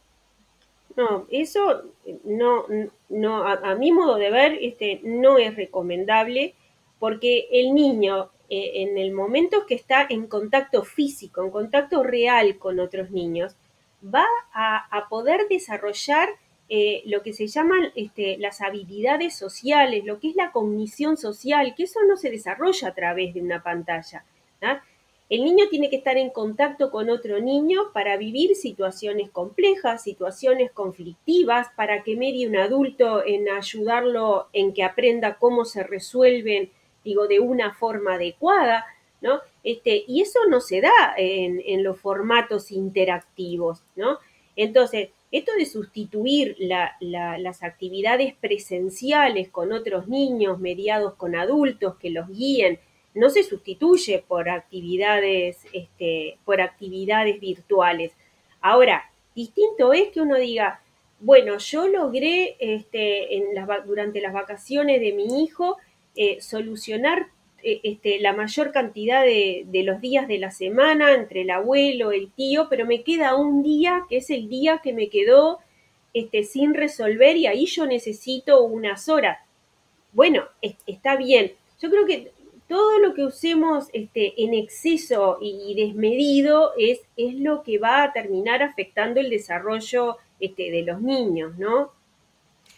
No, 0.95 1.25
eso 1.31 1.83
no, 2.23 2.65
no 3.09 3.47
a, 3.47 3.75
mi 3.75 3.91
modo 3.91 4.17
de 4.17 4.29
ver, 4.29 4.57
este, 4.61 5.01
no 5.03 5.37
es 5.37 5.55
recomendable 5.55 6.53
porque 6.99 7.47
el 7.51 7.73
niño 7.73 8.29
eh, 8.49 8.83
en 8.83 8.97
el 8.97 9.11
momento 9.11 9.65
que 9.65 9.73
está 9.73 10.05
en 10.07 10.27
contacto 10.27 10.83
físico, 10.83 11.43
en 11.43 11.49
contacto 11.49 12.03
real 12.03 12.59
con 12.59 12.79
otros 12.79 13.09
niños, 13.09 13.55
va 14.03 14.25
a, 14.53 15.07
poder 15.09 15.47
desarrollar 15.49 16.29
eh, 16.69 17.01
lo 17.05 17.23
que 17.23 17.33
se 17.33 17.47
llaman 17.47 17.91
este, 17.95 18.37
las 18.37 18.61
habilidades 18.61 19.35
sociales, 19.35 20.03
lo 20.05 20.19
que 20.19 20.29
es 20.29 20.35
la 20.35 20.51
cognición 20.51 21.17
social, 21.17 21.73
que 21.75 21.83
eso 21.83 21.99
no 22.07 22.15
se 22.17 22.29
desarrolla 22.29 22.89
a 22.89 22.93
través 22.93 23.33
de 23.33 23.41
una 23.41 23.63
pantalla. 23.63 24.23
El 25.29 25.45
niño 25.45 25.65
tiene 25.69 25.89
que 25.89 25.95
estar 25.95 26.17
en 26.17 26.29
contacto 26.29 26.91
con 26.91 27.09
otro 27.09 27.39
niño 27.39 27.91
para 27.93 28.17
vivir 28.17 28.55
situaciones 28.55 29.29
complejas, 29.29 30.03
situaciones 30.03 30.71
conflictivas, 30.71 31.67
para 31.75 32.03
que 32.03 32.15
medie 32.15 32.47
un 32.47 32.57
adulto 32.57 33.25
en 33.25 33.49
ayudarlo 33.49 34.47
en 34.53 34.73
que 34.73 34.83
aprenda 34.83 35.37
cómo 35.39 35.65
se 35.65 35.83
resuelven 35.83 36.71
digo, 37.03 37.27
de 37.27 37.39
una 37.39 37.73
forma 37.73 38.15
adecuada, 38.15 38.85
¿no? 39.21 39.39
Este, 39.63 40.03
y 40.07 40.21
eso 40.21 40.39
no 40.49 40.59
se 40.59 40.81
da 40.81 41.13
en, 41.17 41.83
los 41.83 41.99
formatos 41.99 42.71
interactivos, 42.71 43.83
¿no? 43.95 44.19
Entonces, 44.55 45.09
esto 45.31 45.51
de 45.57 45.65
sustituir 45.65 46.55
las 46.59 47.63
actividades 47.63 48.35
presenciales 48.35 49.49
con 49.49 49.71
otros 49.71 50.07
niños 50.07 50.59
mediados 50.59 51.15
con 51.15 51.35
adultos 51.35 51.95
que 51.95 52.11
los 52.11 52.27
guíen, 52.29 52.79
no 53.13 53.29
se 53.29 53.43
sustituye 53.43 54.23
por 54.27 54.49
actividades, 54.49 55.65
este, 55.71 56.37
por 56.45 56.61
actividades 56.61 57.39
virtuales. 57.39 58.11
Ahora, 58.61 59.11
distinto 59.35 59.93
es 59.93 60.09
que 60.09 60.21
uno 60.21 60.37
diga, 60.37 60.81
bueno, 61.19 61.57
yo 61.57 61.87
logré 61.87 62.55
este, 62.59 63.35
en 63.35 63.45
durante 63.85 64.19
las 64.19 64.33
vacaciones 64.33 64.99
de 64.99 65.13
mi 65.13 65.43
hijo 65.43 65.77
eh, 66.15 66.41
solucionar 66.41 67.27
eh, 67.63 67.79
este, 67.83 68.19
la 68.19 68.33
mayor 68.33 68.71
cantidad 68.71 69.23
de, 69.23 69.65
los 69.85 70.01
días 70.01 70.27
de 70.27 70.37
la 70.37 70.51
semana 70.51 71.13
entre 71.13 71.41
el 71.41 71.49
abuelo, 71.49 72.11
el 72.11 72.29
tío, 72.31 72.67
pero 72.69 72.85
me 72.85 73.03
queda 73.03 73.35
un 73.35 73.63
día 73.63 74.03
que 74.09 74.17
es 74.17 74.29
el 74.29 74.49
día 74.49 74.81
que 74.83 74.91
me 74.91 75.09
quedó 75.09 75.59
este, 76.13 76.43
sin 76.43 76.73
resolver 76.73 77.37
y 77.37 77.47
ahí 77.47 77.65
yo 77.65 77.85
necesito 77.85 78.61
unas 78.63 79.07
horas. 79.07 79.39
Bueno, 80.11 80.43
está 80.85 81.15
bien. 81.15 81.53
Yo 81.81 81.89
creo 81.89 82.05
que 82.05 82.31
todo 82.67 82.99
lo 82.99 83.13
que 83.13 83.23
usemos 83.23 83.87
este, 83.93 84.41
en 84.43 84.53
exceso 84.53 85.37
y, 85.41 85.75
desmedido 85.75 86.71
es, 86.77 87.01
es, 87.17 87.35
lo 87.35 87.63
que 87.63 87.77
va 87.77 88.03
a 88.03 88.13
terminar 88.13 88.63
afectando 88.63 89.19
el 89.19 89.29
desarrollo 89.29 90.17
este, 90.39 90.71
de 90.71 90.83
los 90.83 91.01
niños, 91.01 91.57
¿no? 91.57 91.91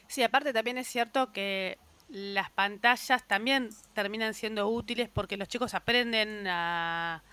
Sí, 0.07 0.23
aparte 0.23 0.53
también 0.53 0.77
es 0.77 0.87
cierto 0.87 1.31
que 1.31 1.77
las 2.09 2.51
pantallas 2.51 3.27
también 3.27 3.69
terminan 3.93 4.33
siendo 4.33 4.69
útiles 4.69 5.09
porque 5.11 5.37
los 5.37 5.47
chicos 5.47 5.73
aprenden 5.73 6.47
a, 6.47 7.23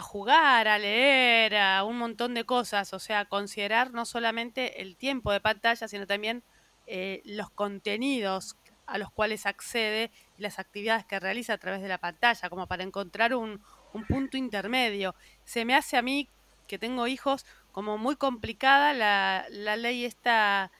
jugar, 0.00 0.68
a 0.68 0.78
leer, 0.78 1.56
a 1.56 1.84
un 1.84 1.98
montón 1.98 2.34
de 2.34 2.44
cosas, 2.44 2.94
o 2.94 2.98
sea, 2.98 3.26
considerar 3.26 3.92
no 3.92 4.06
solamente 4.06 4.80
el 4.80 4.96
tiempo 4.96 5.32
de 5.32 5.40
pantalla, 5.40 5.86
sino 5.86 6.06
también 6.06 6.42
eh, 6.86 7.20
los 7.24 7.50
contenidos 7.50 8.56
a 8.86 8.98
los 8.98 9.10
cuales 9.10 9.46
accede 9.46 10.10
y 10.36 10.42
las 10.42 10.58
actividades 10.58 11.04
que 11.04 11.20
realiza 11.20 11.54
a 11.54 11.58
través 11.58 11.82
de 11.82 11.88
la 11.88 11.98
pantalla, 11.98 12.50
como 12.50 12.66
para 12.66 12.82
encontrar 12.82 13.34
un, 13.34 13.62
un 13.92 14.06
punto 14.06 14.36
intermedio. 14.36 15.14
Se 15.44 15.64
me 15.64 15.74
hace 15.74 15.96
a 15.96 16.02
mí, 16.02 16.28
que 16.66 16.78
tengo 16.78 17.06
hijos, 17.06 17.44
como 17.72 17.98
muy 17.98 18.16
complicada 18.16 18.92
la, 18.92 19.46
la 19.50 19.76
ley 19.76 20.04
esta 20.04 20.70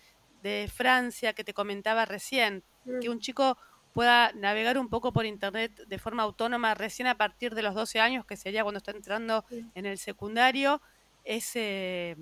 de 0.43 0.71
Francia 0.73 1.33
que 1.33 1.45
te 1.45 1.55
comentaba 1.55 2.05
recién, 2.05 2.63
que 3.01 3.09
un 3.09 3.21
chico 3.21 3.57
pueda 3.93 4.33
navegar 4.33 4.79
un 4.79 4.89
poco 4.89 5.13
por 5.13 5.27
internet 5.27 5.73
de 5.87 5.99
forma 5.99 6.23
autónoma 6.23 6.75
recién 6.75 7.07
a 7.07 7.17
partir 7.17 7.55
de 7.55 7.63
los 7.63 7.75
12 7.75 8.01
años, 8.01 8.25
que 8.25 8.37
sería 8.37 8.63
cuando 8.63 8.79
está 8.79 8.91
entrando 8.91 9.45
en 9.75 9.87
el 9.87 9.99
secundario, 9.99 10.81
es, 11.25 11.53
eh, 11.55 12.17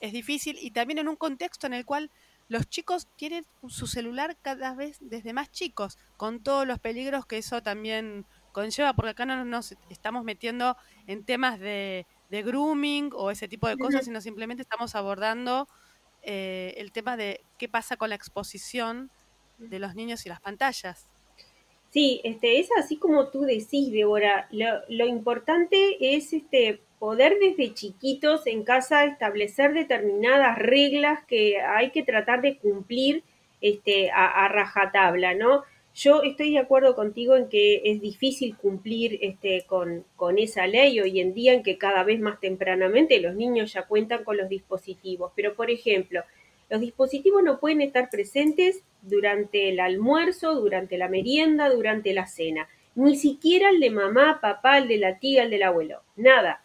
es 0.00 0.12
difícil. 0.12 0.56
Y 0.60 0.70
también 0.70 0.98
en 0.98 1.08
un 1.08 1.16
contexto 1.16 1.66
en 1.66 1.74
el 1.74 1.84
cual 1.84 2.10
los 2.48 2.68
chicos 2.68 3.08
tienen 3.16 3.44
su 3.68 3.86
celular 3.86 4.36
cada 4.40 4.74
vez 4.74 4.98
desde 5.00 5.32
más 5.32 5.50
chicos, 5.50 5.98
con 6.16 6.42
todos 6.42 6.66
los 6.66 6.78
peligros 6.78 7.26
que 7.26 7.38
eso 7.38 7.62
también 7.62 8.24
conlleva, 8.52 8.94
porque 8.94 9.10
acá 9.10 9.26
no 9.26 9.44
nos 9.44 9.74
estamos 9.90 10.24
metiendo 10.24 10.76
en 11.06 11.24
temas 11.24 11.58
de, 11.58 12.06
de 12.30 12.42
grooming 12.42 13.10
o 13.14 13.30
ese 13.30 13.48
tipo 13.48 13.68
de 13.68 13.76
cosas, 13.76 14.04
sino 14.04 14.20
simplemente 14.20 14.62
estamos 14.62 14.94
abordando 14.94 15.68
eh, 16.22 16.74
el 16.78 16.92
tema 16.92 17.16
de 17.16 17.40
qué 17.58 17.68
pasa 17.68 17.96
con 17.96 18.08
la 18.08 18.16
exposición 18.16 19.10
de 19.58 19.78
los 19.78 19.94
niños 19.94 20.26
y 20.26 20.28
las 20.28 20.40
pantallas. 20.40 21.06
Sí, 21.90 22.20
este, 22.24 22.58
es 22.58 22.68
así 22.78 22.96
como 22.96 23.28
tú 23.28 23.42
decís, 23.42 23.92
Débora. 23.92 24.48
Lo, 24.50 25.06
importante 25.06 25.96
es 26.00 26.32
este, 26.32 26.82
poder 26.98 27.38
desde 27.40 27.74
chiquitos 27.74 28.46
en 28.46 28.64
casa 28.64 29.04
establecer 29.04 29.72
determinadas 29.74 30.58
reglas 30.58 31.24
que 31.26 31.60
hay 31.60 31.90
que 31.90 32.02
tratar 32.02 32.42
de 32.42 32.56
cumplir 32.58 33.22
este, 33.60 34.10
a, 34.10 34.48
rajatabla, 34.48 35.34
¿no? 35.34 35.64
Yo 35.94 36.22
estoy 36.22 36.52
de 36.52 36.58
acuerdo 36.58 36.94
contigo 36.94 37.36
en 37.36 37.48
que 37.48 37.80
es 37.84 38.02
difícil 38.02 38.54
cumplir 38.56 39.18
este, 39.22 39.64
con, 39.66 40.04
con, 40.14 40.38
esa 40.38 40.66
ley 40.66 41.00
hoy 41.00 41.20
en 41.20 41.32
día, 41.32 41.54
en 41.54 41.62
que 41.62 41.78
cada 41.78 42.04
vez 42.04 42.20
más 42.20 42.38
tempranamente 42.38 43.18
los 43.18 43.34
niños 43.34 43.72
ya 43.72 43.86
cuentan 43.86 44.22
con 44.22 44.36
los 44.36 44.48
dispositivos. 44.50 45.32
Pero, 45.34 45.54
por 45.54 45.70
ejemplo, 45.70 46.22
los 46.68 46.80
dispositivos 46.80 47.42
no 47.42 47.60
pueden 47.60 47.80
estar 47.80 48.10
presentes 48.10 48.82
durante 49.00 49.70
el 49.70 49.80
almuerzo, 49.80 50.54
durante 50.54 50.98
la 50.98 51.08
merienda, 51.08 51.70
durante 51.70 52.12
la 52.12 52.26
cena. 52.26 52.68
Ni 52.94 53.16
siquiera 53.16 53.70
el 53.70 53.80
de 53.80 53.90
mamá, 53.90 54.40
papá, 54.42 54.78
el 54.78 54.88
de 54.88 54.98
la 54.98 55.18
tía, 55.18 55.44
el 55.44 55.50
del 55.50 55.62
abuelo. 55.62 56.02
Nada. 56.16 56.62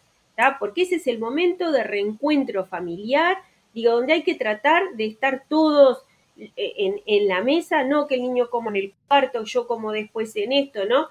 Porque 0.58 0.82
ese 0.82 0.96
es 0.96 1.06
el 1.06 1.18
momento 1.18 1.72
de 1.72 1.84
reencuentro 1.84 2.66
familiar, 2.66 3.38
digo, 3.74 3.92
donde 3.92 4.14
hay 4.14 4.22
que 4.22 4.34
tratar 4.34 4.82
de 4.94 5.06
estar 5.06 5.44
todos 5.48 6.04
eh, 6.38 7.00
en, 7.06 7.28
la 7.28 7.42
mesa, 7.42 7.84
no 7.84 8.06
que 8.06 8.16
el 8.16 8.22
niño 8.22 8.50
coma 8.50 8.70
en 8.70 8.76
el 8.76 8.94
cuarto, 9.08 9.44
yo 9.44 9.66
como 9.66 9.92
después 9.92 10.34
en 10.36 10.52
esto, 10.52 10.84
¿no? 10.84 11.08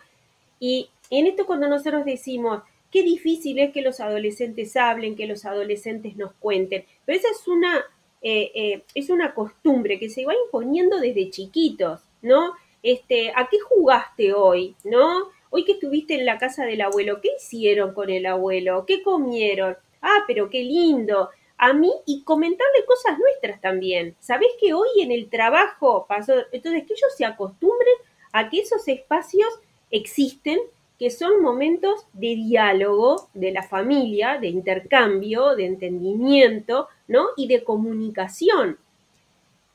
Y 0.59 0.89
en 1.09 1.27
esto 1.27 1.45
cuando 1.45 1.67
nosotros 1.67 2.05
decimos, 2.05 2.61
qué 2.91 3.03
difícil 3.03 3.59
es 3.59 3.71
que 3.71 3.81
los 3.81 3.99
adolescentes 3.99 4.75
hablen, 4.75 5.15
que 5.15 5.27
los 5.27 5.45
adolescentes 5.45 6.15
nos 6.17 6.33
cuenten, 6.33 6.85
pero 7.05 7.17
esa 7.17 7.29
es 7.29 7.47
una 7.47 7.83
eh, 8.23 8.51
eh, 8.53 8.83
es 8.93 9.09
una 9.09 9.33
costumbre 9.33 9.97
que 9.97 10.09
se 10.09 10.25
va 10.25 10.33
imponiendo 10.45 10.99
desde 10.99 11.31
chiquitos, 11.31 12.01
¿no? 12.21 12.53
Este, 12.83 13.31
¿a 13.35 13.47
qué 13.49 13.59
jugaste 13.59 14.33
hoy, 14.33 14.75
no? 14.83 15.29
Hoy 15.51 15.63
que 15.65 15.73
estuviste 15.73 16.15
en 16.15 16.25
la 16.25 16.39
casa 16.39 16.65
del 16.65 16.81
abuelo, 16.81 17.21
¿qué 17.21 17.29
hicieron 17.37 17.93
con 17.93 18.09
el 18.09 18.25
abuelo? 18.25 18.85
¿Qué 18.87 19.03
comieron? 19.03 19.77
ah, 20.01 20.23
pero 20.27 20.49
qué 20.49 20.63
lindo, 20.63 21.29
a 21.57 21.73
mí 21.73 21.91
y 22.05 22.23
comentarle 22.23 22.85
cosas 22.85 23.17
nuestras 23.19 23.61
también. 23.61 24.15
¿Sabés 24.19 24.49
que 24.59 24.73
hoy 24.73 24.87
en 24.99 25.11
el 25.11 25.29
trabajo 25.29 26.05
pasó? 26.07 26.33
Entonces, 26.51 26.85
que 26.85 26.93
ellos 26.93 27.13
se 27.15 27.25
acostumbren 27.25 27.95
a 28.31 28.49
que 28.49 28.61
esos 28.61 28.87
espacios 28.87 29.47
existen, 29.91 30.59
que 30.97 31.11
son 31.11 31.41
momentos 31.41 32.05
de 32.13 32.35
diálogo 32.35 33.29
de 33.33 33.51
la 33.51 33.63
familia, 33.63 34.37
de 34.39 34.47
intercambio, 34.47 35.55
de 35.55 35.65
entendimiento, 35.65 36.87
¿no? 37.07 37.27
Y 37.37 37.47
de 37.47 37.63
comunicación. 37.63 38.77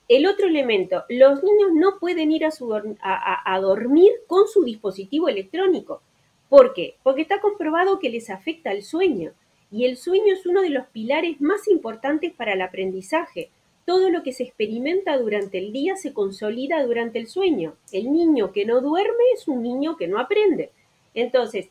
El 0.09 0.27
otro 0.27 0.47
elemento, 0.47 1.03
los 1.09 1.43
niños 1.43 1.73
no 1.75 1.99
pueden 1.99 2.31
ir 2.31 2.45
a, 2.45 3.61
dormir 3.61 4.13
con 4.29 4.47
su 4.47 4.63
dispositivo 4.63 5.29
electrónico. 5.29 6.01
¿Por 6.49 6.75
qué? 6.75 6.95
Porque 7.03 7.23
está 7.23 7.41
comprobado 7.41 7.99
que 7.99 8.11
les 8.11 8.31
afecta 8.31 8.71
el 8.71 8.85
sueño 8.85 9.33
y 9.73 9.85
el 9.85 9.97
sueño 9.97 10.33
es 10.33 10.47
uno 10.47 10.63
de 10.63 10.71
los 10.71 10.87
pilares 10.87 11.41
más 11.41 11.67
importantes 11.67 12.33
para 12.33 12.53
el 12.53 12.63
aprendizaje. 12.63 13.51
Todo 13.85 14.11
lo 14.11 14.23
que 14.23 14.33
se 14.33 14.45
experimenta 14.45 15.19
durante 15.19 15.59
el 15.59 15.73
día 15.73 15.97
se 15.97 16.13
consolida 16.13 16.85
durante 16.85 17.19
el 17.19 17.27
sueño. 17.27 17.75
El 17.91 18.13
niño 18.13 18.53
que 18.53 18.65
no 18.65 18.81
duerme 18.81 19.25
es 19.35 19.49
un 19.49 19.63
niño 19.63 19.97
que 19.97 20.07
no 20.07 20.21
aprende. 20.21 20.71
Entonces, 21.15 21.69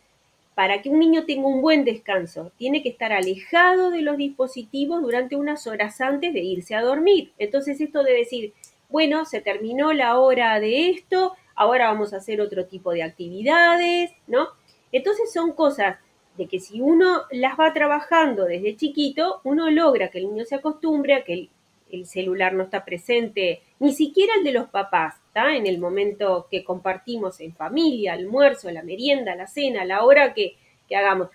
para 0.55 0.81
que 0.81 0.89
un 0.89 0.99
niño 0.99 1.25
tenga 1.25 1.47
un 1.47 1.61
buen 1.61 1.83
descanso, 1.83 2.51
tiene 2.57 2.81
que 2.81 2.89
estar 2.89 3.11
alejado 3.11 3.91
de 3.91 4.01
los 4.01 4.17
dispositivos 4.17 5.01
durante 5.01 5.35
unas 5.35 5.67
horas 5.67 5.99
antes 6.01 6.33
de 6.33 6.39
irse 6.39 6.75
a 6.75 6.81
dormir. 6.81 7.33
Entonces, 7.37 7.79
esto 7.81 8.03
de 8.03 8.13
decir, 8.13 8.53
bueno, 8.89 9.25
se 9.25 9.41
terminó 9.41 9.91
la 9.91 10.17
hora 10.17 10.59
de 10.59 10.89
esto, 10.89 11.33
ahora 11.55 11.87
vamos 11.87 12.13
a 12.13 12.17
hacer 12.17 12.39
otro 12.39 12.65
tipo 12.65 12.91
de 12.91 13.03
actividades, 13.03 14.11
¿no? 14.27 14.47
Entonces 14.91 15.33
son 15.33 15.51
cosas 15.51 15.97
de 16.37 16.47
que 16.47 16.59
si 16.59 16.81
uno 16.81 17.23
las 17.31 17.59
va 17.59 17.73
trabajando 17.73 18.45
desde 18.45 18.75
chiquito, 18.75 19.41
uno 19.43 19.69
logra 19.69 20.09
que 20.09 20.19
el 20.19 20.25
niño 20.25 20.45
se 20.45 20.55
acostumbre 20.55 21.15
a 21.15 21.23
que 21.23 21.49
el, 21.91 22.05
celular 22.05 22.53
no 22.53 22.63
está 22.63 22.83
presente, 22.83 23.61
ni 23.79 23.93
siquiera 23.93 24.33
el 24.37 24.43
de 24.43 24.51
los 24.51 24.69
papás, 24.69 25.15
En 25.35 25.67
el 25.67 25.79
momento 25.79 26.47
que 26.49 26.63
compartimos 26.63 27.41
en 27.41 27.53
familia, 27.53 28.13
almuerzo, 28.13 28.71
la 28.71 28.83
merienda, 28.83 29.35
la 29.35 29.47
cena, 29.47 29.83
la 29.83 30.05
hora 30.05 30.33
que, 30.33 30.55
que 30.87 30.95
hagamos, 30.95 31.27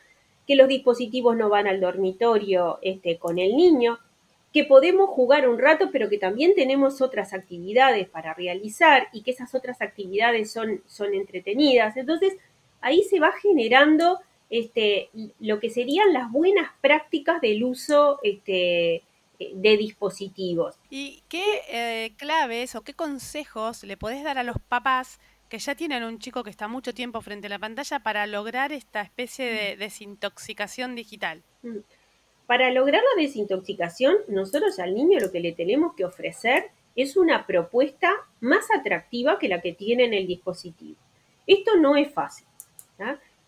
que 0.46 0.54
los 0.54 0.68
dispositivos 0.68 1.36
no 1.36 1.50
van 1.50 1.66
al 1.66 1.80
dormitorio 1.80 2.78
este, 2.80 3.18
con 3.18 3.38
el 3.38 3.54
niño, 3.54 3.98
que 4.54 4.64
podemos 4.64 5.10
jugar 5.10 5.46
un 5.46 5.58
rato, 5.58 5.90
pero 5.92 6.08
que 6.08 6.16
también 6.16 6.54
tenemos 6.54 7.02
otras 7.02 7.34
actividades 7.34 8.08
para 8.08 8.32
realizar 8.32 9.08
y 9.12 9.22
que 9.22 9.32
esas 9.32 9.54
otras 9.54 9.82
actividades 9.82 10.50
son, 10.50 10.82
son 10.86 11.12
entretenidas. 11.12 11.94
Entonces, 11.98 12.38
ahí 12.80 13.02
se 13.02 13.20
va 13.20 13.32
generando 13.32 14.18
este, 14.48 15.10
lo 15.40 15.60
que 15.60 15.68
serían 15.68 16.14
las 16.14 16.32
buenas 16.32 16.70
prácticas 16.80 17.42
del 17.42 17.62
uso 17.64 18.18
este, 18.22 19.02
de 19.54 19.76
dispositivos. 19.76 20.76
¿Y 20.90 21.22
qué 21.28 21.62
eh, 21.68 22.14
claves 22.16 22.74
o 22.74 22.82
qué 22.82 22.94
consejos 22.94 23.82
le 23.84 23.96
podés 23.96 24.22
dar 24.22 24.38
a 24.38 24.42
los 24.42 24.56
papás 24.68 25.18
que 25.48 25.58
ya 25.58 25.74
tienen 25.74 26.04
un 26.04 26.18
chico 26.18 26.44
que 26.44 26.50
está 26.50 26.68
mucho 26.68 26.94
tiempo 26.94 27.20
frente 27.20 27.48
a 27.48 27.50
la 27.50 27.58
pantalla 27.58 28.00
para 28.00 28.26
lograr 28.26 28.72
esta 28.72 29.00
especie 29.02 29.46
de 29.46 29.76
mm. 29.76 29.78
desintoxicación 29.78 30.94
digital? 30.94 31.42
Mm. 31.62 31.78
Para 32.46 32.70
lograr 32.70 33.02
la 33.16 33.22
desintoxicación, 33.22 34.16
nosotros 34.28 34.78
al 34.78 34.94
niño 34.94 35.20
lo 35.20 35.30
que 35.30 35.40
le 35.40 35.52
tenemos 35.52 35.94
que 35.94 36.04
ofrecer 36.04 36.70
es 36.96 37.16
una 37.16 37.46
propuesta 37.46 38.12
más 38.40 38.66
atractiva 38.76 39.38
que 39.38 39.48
la 39.48 39.60
que 39.60 39.72
tiene 39.72 40.04
en 40.04 40.14
el 40.14 40.26
dispositivo. 40.26 40.98
Esto 41.46 41.76
no 41.76 41.96
es 41.96 42.12
fácil 42.12 42.46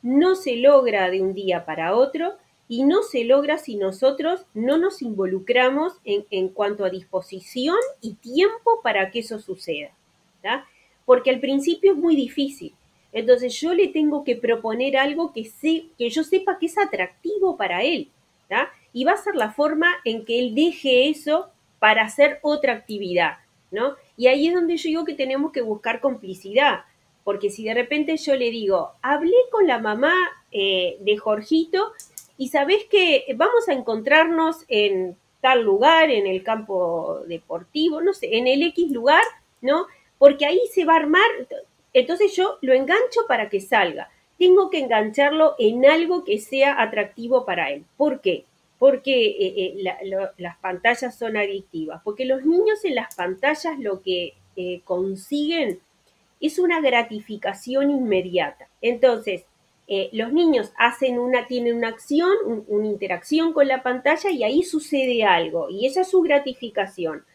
no 0.03 0.35
se 0.35 0.57
logra 0.57 1.09
de 1.11 1.23
un 1.23 1.33
día 1.33 1.65
para 1.65 1.95
otro 1.95 2.35
y 2.69 2.85
no 2.85 3.03
se 3.03 3.25
logra 3.25 3.59
si 3.59 3.77
nosotros 3.77 4.47
no 4.55 4.79
nos 4.79 5.03
involucramos 5.03 5.95
en, 6.05 6.49
cuanto 6.49 6.85
a 6.85 6.91
disposición 6.91 7.77
y 8.01 8.15
tiempo 8.15 8.81
para 8.83 9.11
que 9.11 9.21
eso 9.21 9.39
suceda. 9.39 9.91
Porque 11.05 11.31
al 11.31 11.41
principio 11.41 11.93
es 11.93 11.99
muy 11.99 12.17
difícil. 12.17 12.75
Entonces 13.13 13.61
yo 13.61 13.75
le 13.75 13.89
tengo 13.89 14.25
que 14.25 14.37
proponer 14.37 14.97
algo 14.97 15.33
que, 15.33 15.51
que 15.99 16.09
yo 16.09 16.25
sepa 16.25 16.59
que 16.59 16.67
es 16.67 16.79
atractivo 16.79 17.57
para 17.57 17.83
él. 17.83 18.09
Y 18.93 19.05
va 19.05 19.13
a 19.13 19.17
ser 19.17 19.35
la 19.35 19.53
forma 19.53 19.91
en 20.05 20.25
que 20.25 20.39
él 20.39 20.55
deje 20.55 21.09
eso 21.09 21.51
para 21.79 22.05
hacer 22.05 22.39
otra 22.43 22.73
actividad. 22.73 23.39
¿no? 23.71 23.97
Y 24.17 24.29
ahí 24.29 24.49
es 24.49 24.55
donde 24.55 24.77
yo 24.77 24.89
digo 24.89 25.05
que 25.05 25.15
tenemos 25.15 25.53
que 25.53 25.63
buscar 25.63 26.01
complicidad 26.01 26.85
porque 27.25 27.51
si 27.51 27.65
de 27.65 27.75
repente 27.75 28.17
yo 28.17 28.35
le 28.37 28.51
digo, 28.51 28.93
hablé 29.01 29.37
con 29.51 29.67
la 29.67 29.79
mamá 29.79 30.15
eh, 30.51 30.97
de 31.01 31.17
Jorgito 31.17 31.93
y 32.39 32.49
sabés 32.49 32.85
que 32.85 33.25
vamos 33.37 33.69
a 33.69 33.73
encontrarnos 33.73 34.65
en 34.69 35.17
tal 35.41 35.63
lugar, 35.63 36.11
en 36.11 36.27
el 36.27 36.43
campo 36.43 37.21
deportivo, 37.27 38.01
no 38.01 38.15
sé, 38.15 38.37
en 38.37 38.47
el 38.47 38.63
X 38.63 38.91
lugar, 38.91 39.25
¿no? 39.61 39.87
Porque 40.19 40.47
ahí 40.47 40.61
se 40.73 40.85
va 40.85 40.95
a 40.95 40.99
armar, 40.99 41.29
entonces 41.93 42.35
yo 42.37 42.59
lo 42.63 42.73
engancho 42.73 43.27
para 43.27 43.49
que 43.49 43.61
salga. 43.61 44.09
Tengo 44.39 44.71
que 44.71 44.79
engancharlo 44.79 45.57
en 45.59 45.85
algo 45.85 46.25
que 46.25 46.39
sea 46.39 46.81
atractivo 46.81 47.45
para 47.45 47.71
él. 47.71 47.85
¿Por 47.97 48.21
qué? 48.21 48.45
Porque 48.79 49.27
eh, 49.27 49.55
eh, 49.77 50.33
las 50.39 50.57
pantallas 50.59 51.17
son 51.17 51.37
adictivas, 51.37 52.01
porque 52.05 52.25
los 52.25 52.45
niños 52.45 52.85
en 52.85 52.95
las 52.95 53.15
pantallas 53.15 53.79
lo 53.79 54.03
que 54.03 54.35
consiguen 54.85 55.81
es 56.41 56.59
una 56.59 56.81
gratificación 56.81 57.91
inmediata. 57.91 58.69
Entonces, 58.81 59.45
eh, 59.95 60.09
los 60.13 60.33
niños 60.33 60.73
hacen 60.79 61.19
una, 61.19 61.47
tienen 61.47 61.77
una 61.77 61.89
acción, 61.89 62.31
una 62.67 62.87
interacción 62.87 63.53
con 63.53 63.69
la 63.69 63.83
pantalla 63.83 64.31
y 64.31 64.43
ahí 64.43 64.63
sucede 64.63 65.23
algo 65.23 65.69
y 65.69 65.85
esa 65.85 66.01
es 66.01 66.09
su 66.09 66.23
gratificación. 66.23 67.27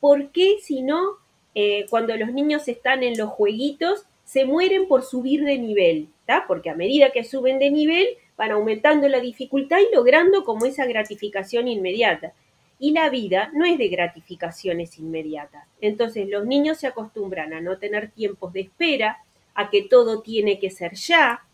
¿Por 0.00 0.30
qué 0.30 0.56
si 0.62 0.80
no, 0.80 1.18
eh, 1.54 1.84
cuando 1.90 2.16
los 2.16 2.32
niños 2.32 2.68
están 2.68 3.02
en 3.02 3.18
los 3.18 3.28
jueguitos, 3.28 4.06
se 4.24 4.46
mueren 4.46 4.88
por 4.88 5.02
subir 5.02 5.44
de 5.44 5.58
nivel? 5.58 6.08
Porque 6.48 6.70
a 6.70 6.74
medida 6.74 7.10
que 7.10 7.22
suben 7.22 7.58
de 7.58 7.70
nivel, 7.70 8.06
van 8.38 8.52
aumentando 8.52 9.06
la 9.10 9.20
dificultad 9.20 9.80
y 9.80 9.94
logrando 9.94 10.42
como 10.42 10.64
esa 10.64 10.86
gratificación 10.86 11.68
inmediata. 11.68 12.32
Y 12.78 12.92
la 12.92 13.10
vida 13.10 13.50
no 13.52 13.66
es 13.66 13.76
de 13.76 13.88
gratificaciones 13.88 14.98
inmediatas. 14.98 15.68
Entonces 15.82 16.26
los 16.30 16.46
niños 16.46 16.78
se 16.78 16.86
acostumbran 16.86 17.52
a 17.52 17.60
no 17.60 17.76
tener 17.76 18.10
tiempos 18.10 18.54
de 18.54 18.60
espera, 18.60 19.18
a 19.54 19.68
que 19.68 19.82
todo 19.82 20.22
tiene 20.22 20.58
que 20.58 20.70
ser 20.70 20.94
ya, 20.94 21.45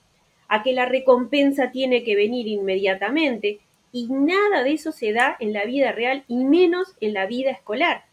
a 0.52 0.62
que 0.62 0.74
la 0.74 0.84
recompensa 0.84 1.70
tiene 1.70 2.04
que 2.04 2.14
venir 2.14 2.46
inmediatamente, 2.46 3.60
y 3.90 4.06
nada 4.08 4.62
de 4.62 4.74
eso 4.74 4.92
se 4.92 5.14
da 5.14 5.34
en 5.40 5.54
la 5.54 5.64
vida 5.64 5.92
real 5.92 6.24
y 6.28 6.44
menos 6.44 6.94
en 7.00 7.14
la 7.14 7.24
vida 7.24 7.50
escolar. 7.50 8.04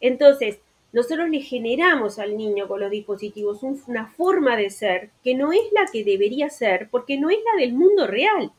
Entonces, 0.00 0.60
nosotros 0.92 1.28
le 1.28 1.40
generamos 1.40 2.18
al 2.18 2.38
niño 2.38 2.68
con 2.68 2.80
los 2.80 2.90
dispositivos 2.90 3.62
una 3.62 4.06
forma 4.06 4.56
de 4.56 4.70
ser 4.70 5.10
que 5.22 5.34
no 5.34 5.52
es 5.52 5.60
la 5.72 5.84
que 5.92 6.04
debería 6.04 6.48
ser 6.48 6.88
porque 6.90 7.18
no 7.20 7.28
es 7.28 7.36
la 7.52 7.60
del 7.60 7.74
mundo 7.74 8.06
real. 8.06 8.50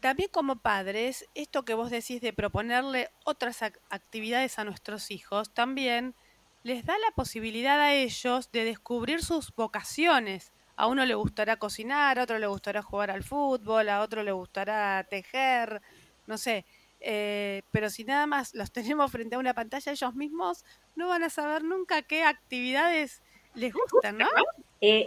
También 0.00 0.28
como 0.30 0.56
padres, 0.56 1.26
esto 1.34 1.64
que 1.64 1.72
vos 1.72 1.90
decís 1.90 2.20
de 2.20 2.34
proponerle 2.34 3.08
otras 3.24 3.62
actividades 3.62 4.58
a 4.58 4.64
nuestros 4.64 5.10
hijos, 5.10 5.54
también 5.54 6.14
les 6.62 6.84
da 6.84 6.98
la 6.98 7.14
posibilidad 7.14 7.80
a 7.80 7.94
ellos 7.94 8.52
de 8.52 8.64
descubrir 8.64 9.22
sus 9.22 9.54
vocaciones. 9.54 10.52
A 10.76 10.86
uno 10.86 11.04
le 11.04 11.14
gustará 11.14 11.56
cocinar, 11.56 12.18
a 12.18 12.22
otro 12.22 12.38
le 12.38 12.46
gustará 12.46 12.82
jugar 12.82 13.10
al 13.10 13.24
fútbol, 13.24 13.88
a 13.88 14.02
otro 14.02 14.22
le 14.22 14.32
gustará 14.32 15.04
tejer, 15.08 15.80
no 16.26 16.38
sé. 16.38 16.64
Eh, 17.00 17.62
pero 17.70 17.90
si 17.90 18.04
nada 18.04 18.26
más 18.26 18.54
los 18.54 18.72
tenemos 18.72 19.10
frente 19.10 19.36
a 19.36 19.38
una 19.38 19.54
pantalla 19.54 19.92
ellos 19.92 20.14
mismos, 20.14 20.64
no 20.94 21.08
van 21.08 21.22
a 21.22 21.30
saber 21.30 21.64
nunca 21.64 22.02
qué 22.02 22.22
actividades 22.22 23.22
les 23.54 23.72
gustan, 23.72 24.18
¿no? 24.18 24.28
Eh, 24.80 25.06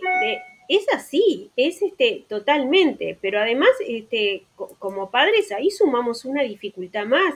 es 0.68 0.86
así, 0.94 1.52
es 1.56 1.82
este, 1.82 2.26
totalmente, 2.28 3.18
pero 3.22 3.40
además, 3.40 3.70
este, 3.88 4.44
como 4.78 5.10
padres, 5.10 5.52
ahí 5.52 5.72
sumamos 5.72 6.26
una 6.26 6.44
dificultad 6.44 7.06
más, 7.06 7.34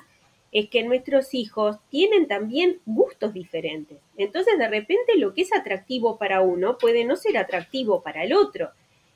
es 0.53 0.69
que 0.69 0.83
nuestros 0.83 1.33
hijos 1.33 1.77
tienen 1.89 2.27
también 2.27 2.79
gustos 2.85 3.33
diferentes. 3.33 3.97
Entonces, 4.17 4.57
de 4.59 4.67
repente, 4.67 5.17
lo 5.17 5.33
que 5.33 5.41
es 5.41 5.51
atractivo 5.51 6.17
para 6.17 6.41
uno 6.41 6.77
puede 6.77 7.03
no 7.05 7.15
ser 7.15 7.37
atractivo 7.37 8.03
para 8.03 8.23
el 8.23 8.33
otro. 8.33 8.69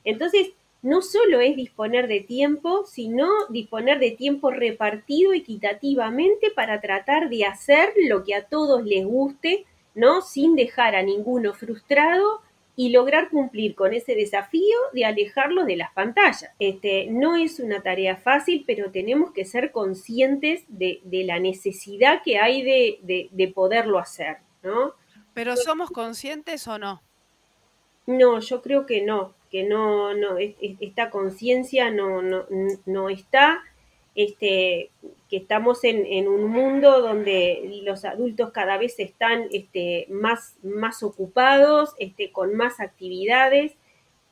Entonces, 0.04 0.50
no 0.82 1.04
solo 1.04 1.39
es 1.39 1.56
disponer 1.56 2.08
de 2.08 2.21
tiempo, 2.21 2.86
sino 2.86 3.30
disponer 3.50 4.00
de 4.00 4.12
tiempo 4.12 4.50
repartido 4.50 5.32
equitativamente 5.34 6.50
para 6.50 6.82
tratar 6.82 7.30
de 7.30 7.45
hacer 7.45 7.93
lo 8.08 8.23
que 8.23 8.34
a 8.34 8.45
todos 8.45 8.84
les 8.84 9.06
guste, 9.06 9.65
¿no? 9.93 10.21
Sin 10.21 10.56
dejar 10.56 10.95
a 10.95 11.04
ninguno 11.04 11.54
frustrado 11.54 12.41
y 12.80 12.90
lograr 12.90 13.30
cumplir 13.30 13.74
con 13.74 13.96
ese 13.96 14.13
desafío 14.13 14.78
de 14.94 15.04
alejarlos 15.04 15.66
de 15.66 15.78
las 15.78 15.92
pantallas. 15.94 16.52
Este, 16.60 17.08
no 17.10 17.36
es 17.36 17.60
una 17.60 17.82
tarea 17.82 18.18
fácil, 18.18 18.63
pero 18.68 18.92
tenemos 18.92 19.32
que 19.32 19.46
ser 19.46 19.72
conscientes 19.72 20.63
de, 20.68 21.02
la 21.26 21.40
necesidad 21.40 22.22
que 22.24 22.38
hay 22.38 22.62
de, 22.62 23.52
poderlo 23.56 23.98
hacer, 23.98 24.38
¿no? 24.62 24.94
¿Pero 25.34 25.58
somos 25.58 25.90
conscientes 25.90 26.68
o 26.68 26.78
no? 26.78 27.02
No, 28.06 28.40
yo 28.40 28.62
creo 28.62 28.86
que 28.86 29.02
no, 29.02 29.34
que 29.50 29.63
no, 29.63 30.13
no, 30.13 30.38
esta 30.38 31.10
conciencia 31.10 31.90
no, 31.90 32.22
no, 32.22 32.46
no 32.86 33.10
está. 33.10 33.63
Este, 34.17 34.89
que 35.30 35.38
estamos 35.38 35.84
en, 35.84 36.27
un 36.27 36.49
mundo 36.49 37.01
donde 37.01 37.82
los 37.84 38.03
adultos 38.03 38.49
cada 38.51 38.80
vez 38.80 38.99
están 38.99 39.45
este, 39.51 40.08
más, 40.10 40.56
más 40.63 41.03
ocupados, 41.03 41.93
este, 41.99 42.32
con 42.32 42.56
más 42.56 42.80
actividades. 42.80 43.73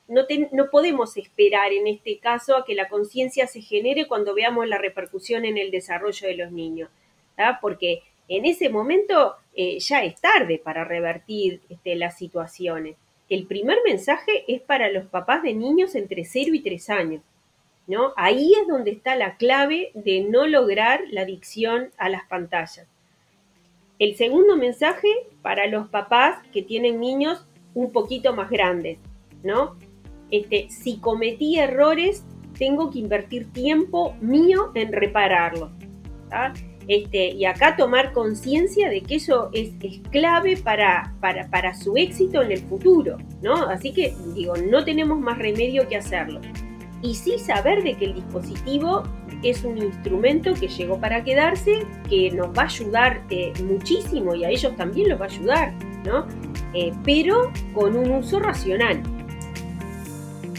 No, 0.07 0.25
podemos 0.71 1.17
esperar 1.17 1.71
en 1.71 1.85
este 1.85 2.17
caso 2.17 2.57
a 2.57 2.65
que 2.65 2.73
la 2.73 2.89
conciencia 2.89 3.45
se 3.45 3.61
genere 3.61 4.07
cuando 4.07 4.33
veamos 4.33 4.67
la 4.67 4.79
repercusión 4.79 5.45
en 5.45 5.59
el 5.59 5.69
desarrollo 5.69 6.27
de 6.27 6.35
los 6.35 6.51
niños, 6.51 6.89
porque 7.61 8.01
en 8.27 8.45
ese 8.45 8.69
momento 8.69 9.35
eh, 9.55 9.77
ya 9.79 10.03
es 10.03 10.19
tarde 10.19 10.57
para 10.57 10.83
revertir 10.83 11.61
las 11.83 12.17
situaciones. 12.17 12.95
El 13.29 13.45
primer 13.45 13.77
mensaje 13.85 14.45
es 14.47 14.61
para 14.61 14.89
los 14.89 15.05
papás 15.05 15.43
de 15.43 15.53
niños 15.53 15.93
entre 15.93 16.25
0 16.25 16.55
y 16.55 16.61
3 16.61 16.89
años. 16.89 17.21
¿No? 17.87 18.13
Ahí 18.15 18.53
es 18.59 18.67
donde 18.67 18.91
está 18.91 19.15
la 19.15 19.37
clave 19.37 19.91
de 19.93 20.21
no 20.21 20.47
lograr 20.47 21.01
la 21.11 21.21
adicción 21.21 21.91
a 21.97 22.09
las 22.09 22.25
pantallas. 22.27 22.87
El 23.99 24.15
segundo 24.15 24.57
mensaje 24.57 25.07
para 25.41 25.67
los 25.67 25.87
papás 25.87 26.39
que 26.51 26.61
tienen 26.61 26.99
niños 26.99 27.45
un 27.73 27.91
poquito 27.91 28.33
más 28.33 28.49
grandes, 28.49 28.97
¿no? 29.43 29.77
Este, 30.31 30.69
si 30.69 30.97
cometí 30.97 31.59
errores, 31.59 32.25
tengo 32.57 32.89
que 32.89 32.99
invertir 32.99 33.51
tiempo 33.51 34.15
mío 34.19 34.71
en 34.73 34.91
repararlos. 34.91 35.71
Este, 36.87 37.29
y 37.29 37.45
acá 37.45 37.77
tomar 37.77 38.11
conciencia 38.11 38.89
de 38.89 39.01
que 39.01 39.15
eso 39.15 39.49
es, 39.53 39.71
clave 40.11 40.57
para, 40.57 41.15
para, 41.21 41.49
para, 41.49 41.73
su 41.73 41.95
éxito 41.97 42.41
en 42.41 42.51
el 42.51 42.59
futuro, 42.59 43.17
¿no? 43.41 43.53
Así 43.69 43.93
que 43.93 44.13
digo, 44.33 44.55
no 44.57 44.83
tenemos 44.83 45.19
más 45.19 45.37
remedio 45.37 45.87
que 45.87 45.95
hacerlo 45.95 46.41
y 47.01 47.15
sí 47.15 47.37
saber 47.37 47.83
de 47.83 47.95
que 47.95 48.05
el 48.05 48.15
dispositivo 48.15 49.03
es 49.43 49.63
un 49.63 49.77
instrumento 49.77 50.53
que 50.53 50.67
llegó 50.67 50.99
para 50.99 51.23
quedarse, 51.23 51.85
que 52.09 52.31
nos 52.31 52.49
va 52.49 52.63
a 52.63 52.65
ayudar 52.65 53.21
eh, 53.29 53.53
muchísimo 53.63 54.33
y 54.35 54.43
a 54.43 54.49
ellos 54.49 54.75
también 54.75 55.09
los 55.09 55.19
va 55.19 55.25
a 55.25 55.29
ayudar, 55.29 55.73
¿no? 56.05 56.25
Eh, 56.73 56.91
pero 57.03 57.51
con 57.73 57.95
un 57.95 58.11
uso 58.11 58.39
racional. 58.39 59.01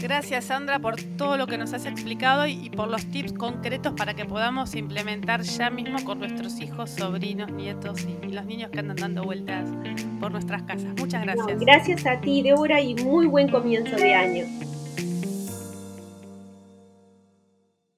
Gracias 0.01 0.45
Sandra 0.45 0.79
por 0.79 0.95
todo 1.17 1.37
lo 1.37 1.47
que 1.47 1.57
nos 1.57 1.73
has 1.73 1.85
explicado 1.85 2.45
y, 2.45 2.69
por 2.69 2.87
los 2.87 3.05
tips 3.07 3.33
concretos 3.33 3.93
para 3.93 4.13
que 4.13 4.25
podamos 4.25 4.75
implementar 4.75 5.41
ya 5.41 5.69
mismo 5.71 6.03
con 6.05 6.19
nuestros 6.19 6.61
hijos, 6.61 6.91
sobrinos, 6.91 7.51
nietos 7.51 8.05
y, 8.23 8.27
los 8.31 8.45
niños 8.45 8.69
que 8.69 8.79
andan 8.79 8.97
dando 8.97 9.23
vueltas 9.23 9.67
por 10.19 10.31
nuestras 10.31 10.63
casas. 10.63 10.93
Muchas 10.97 11.23
gracias. 11.23 11.59
gracias 11.59 12.05
a 12.05 12.21
ti, 12.21 12.43
Débora, 12.43 12.79
y 12.79 12.93
muy 12.95 13.25
buen 13.25 13.49
comienzo 13.49 13.95
de 13.95 14.13
año. 14.13 14.45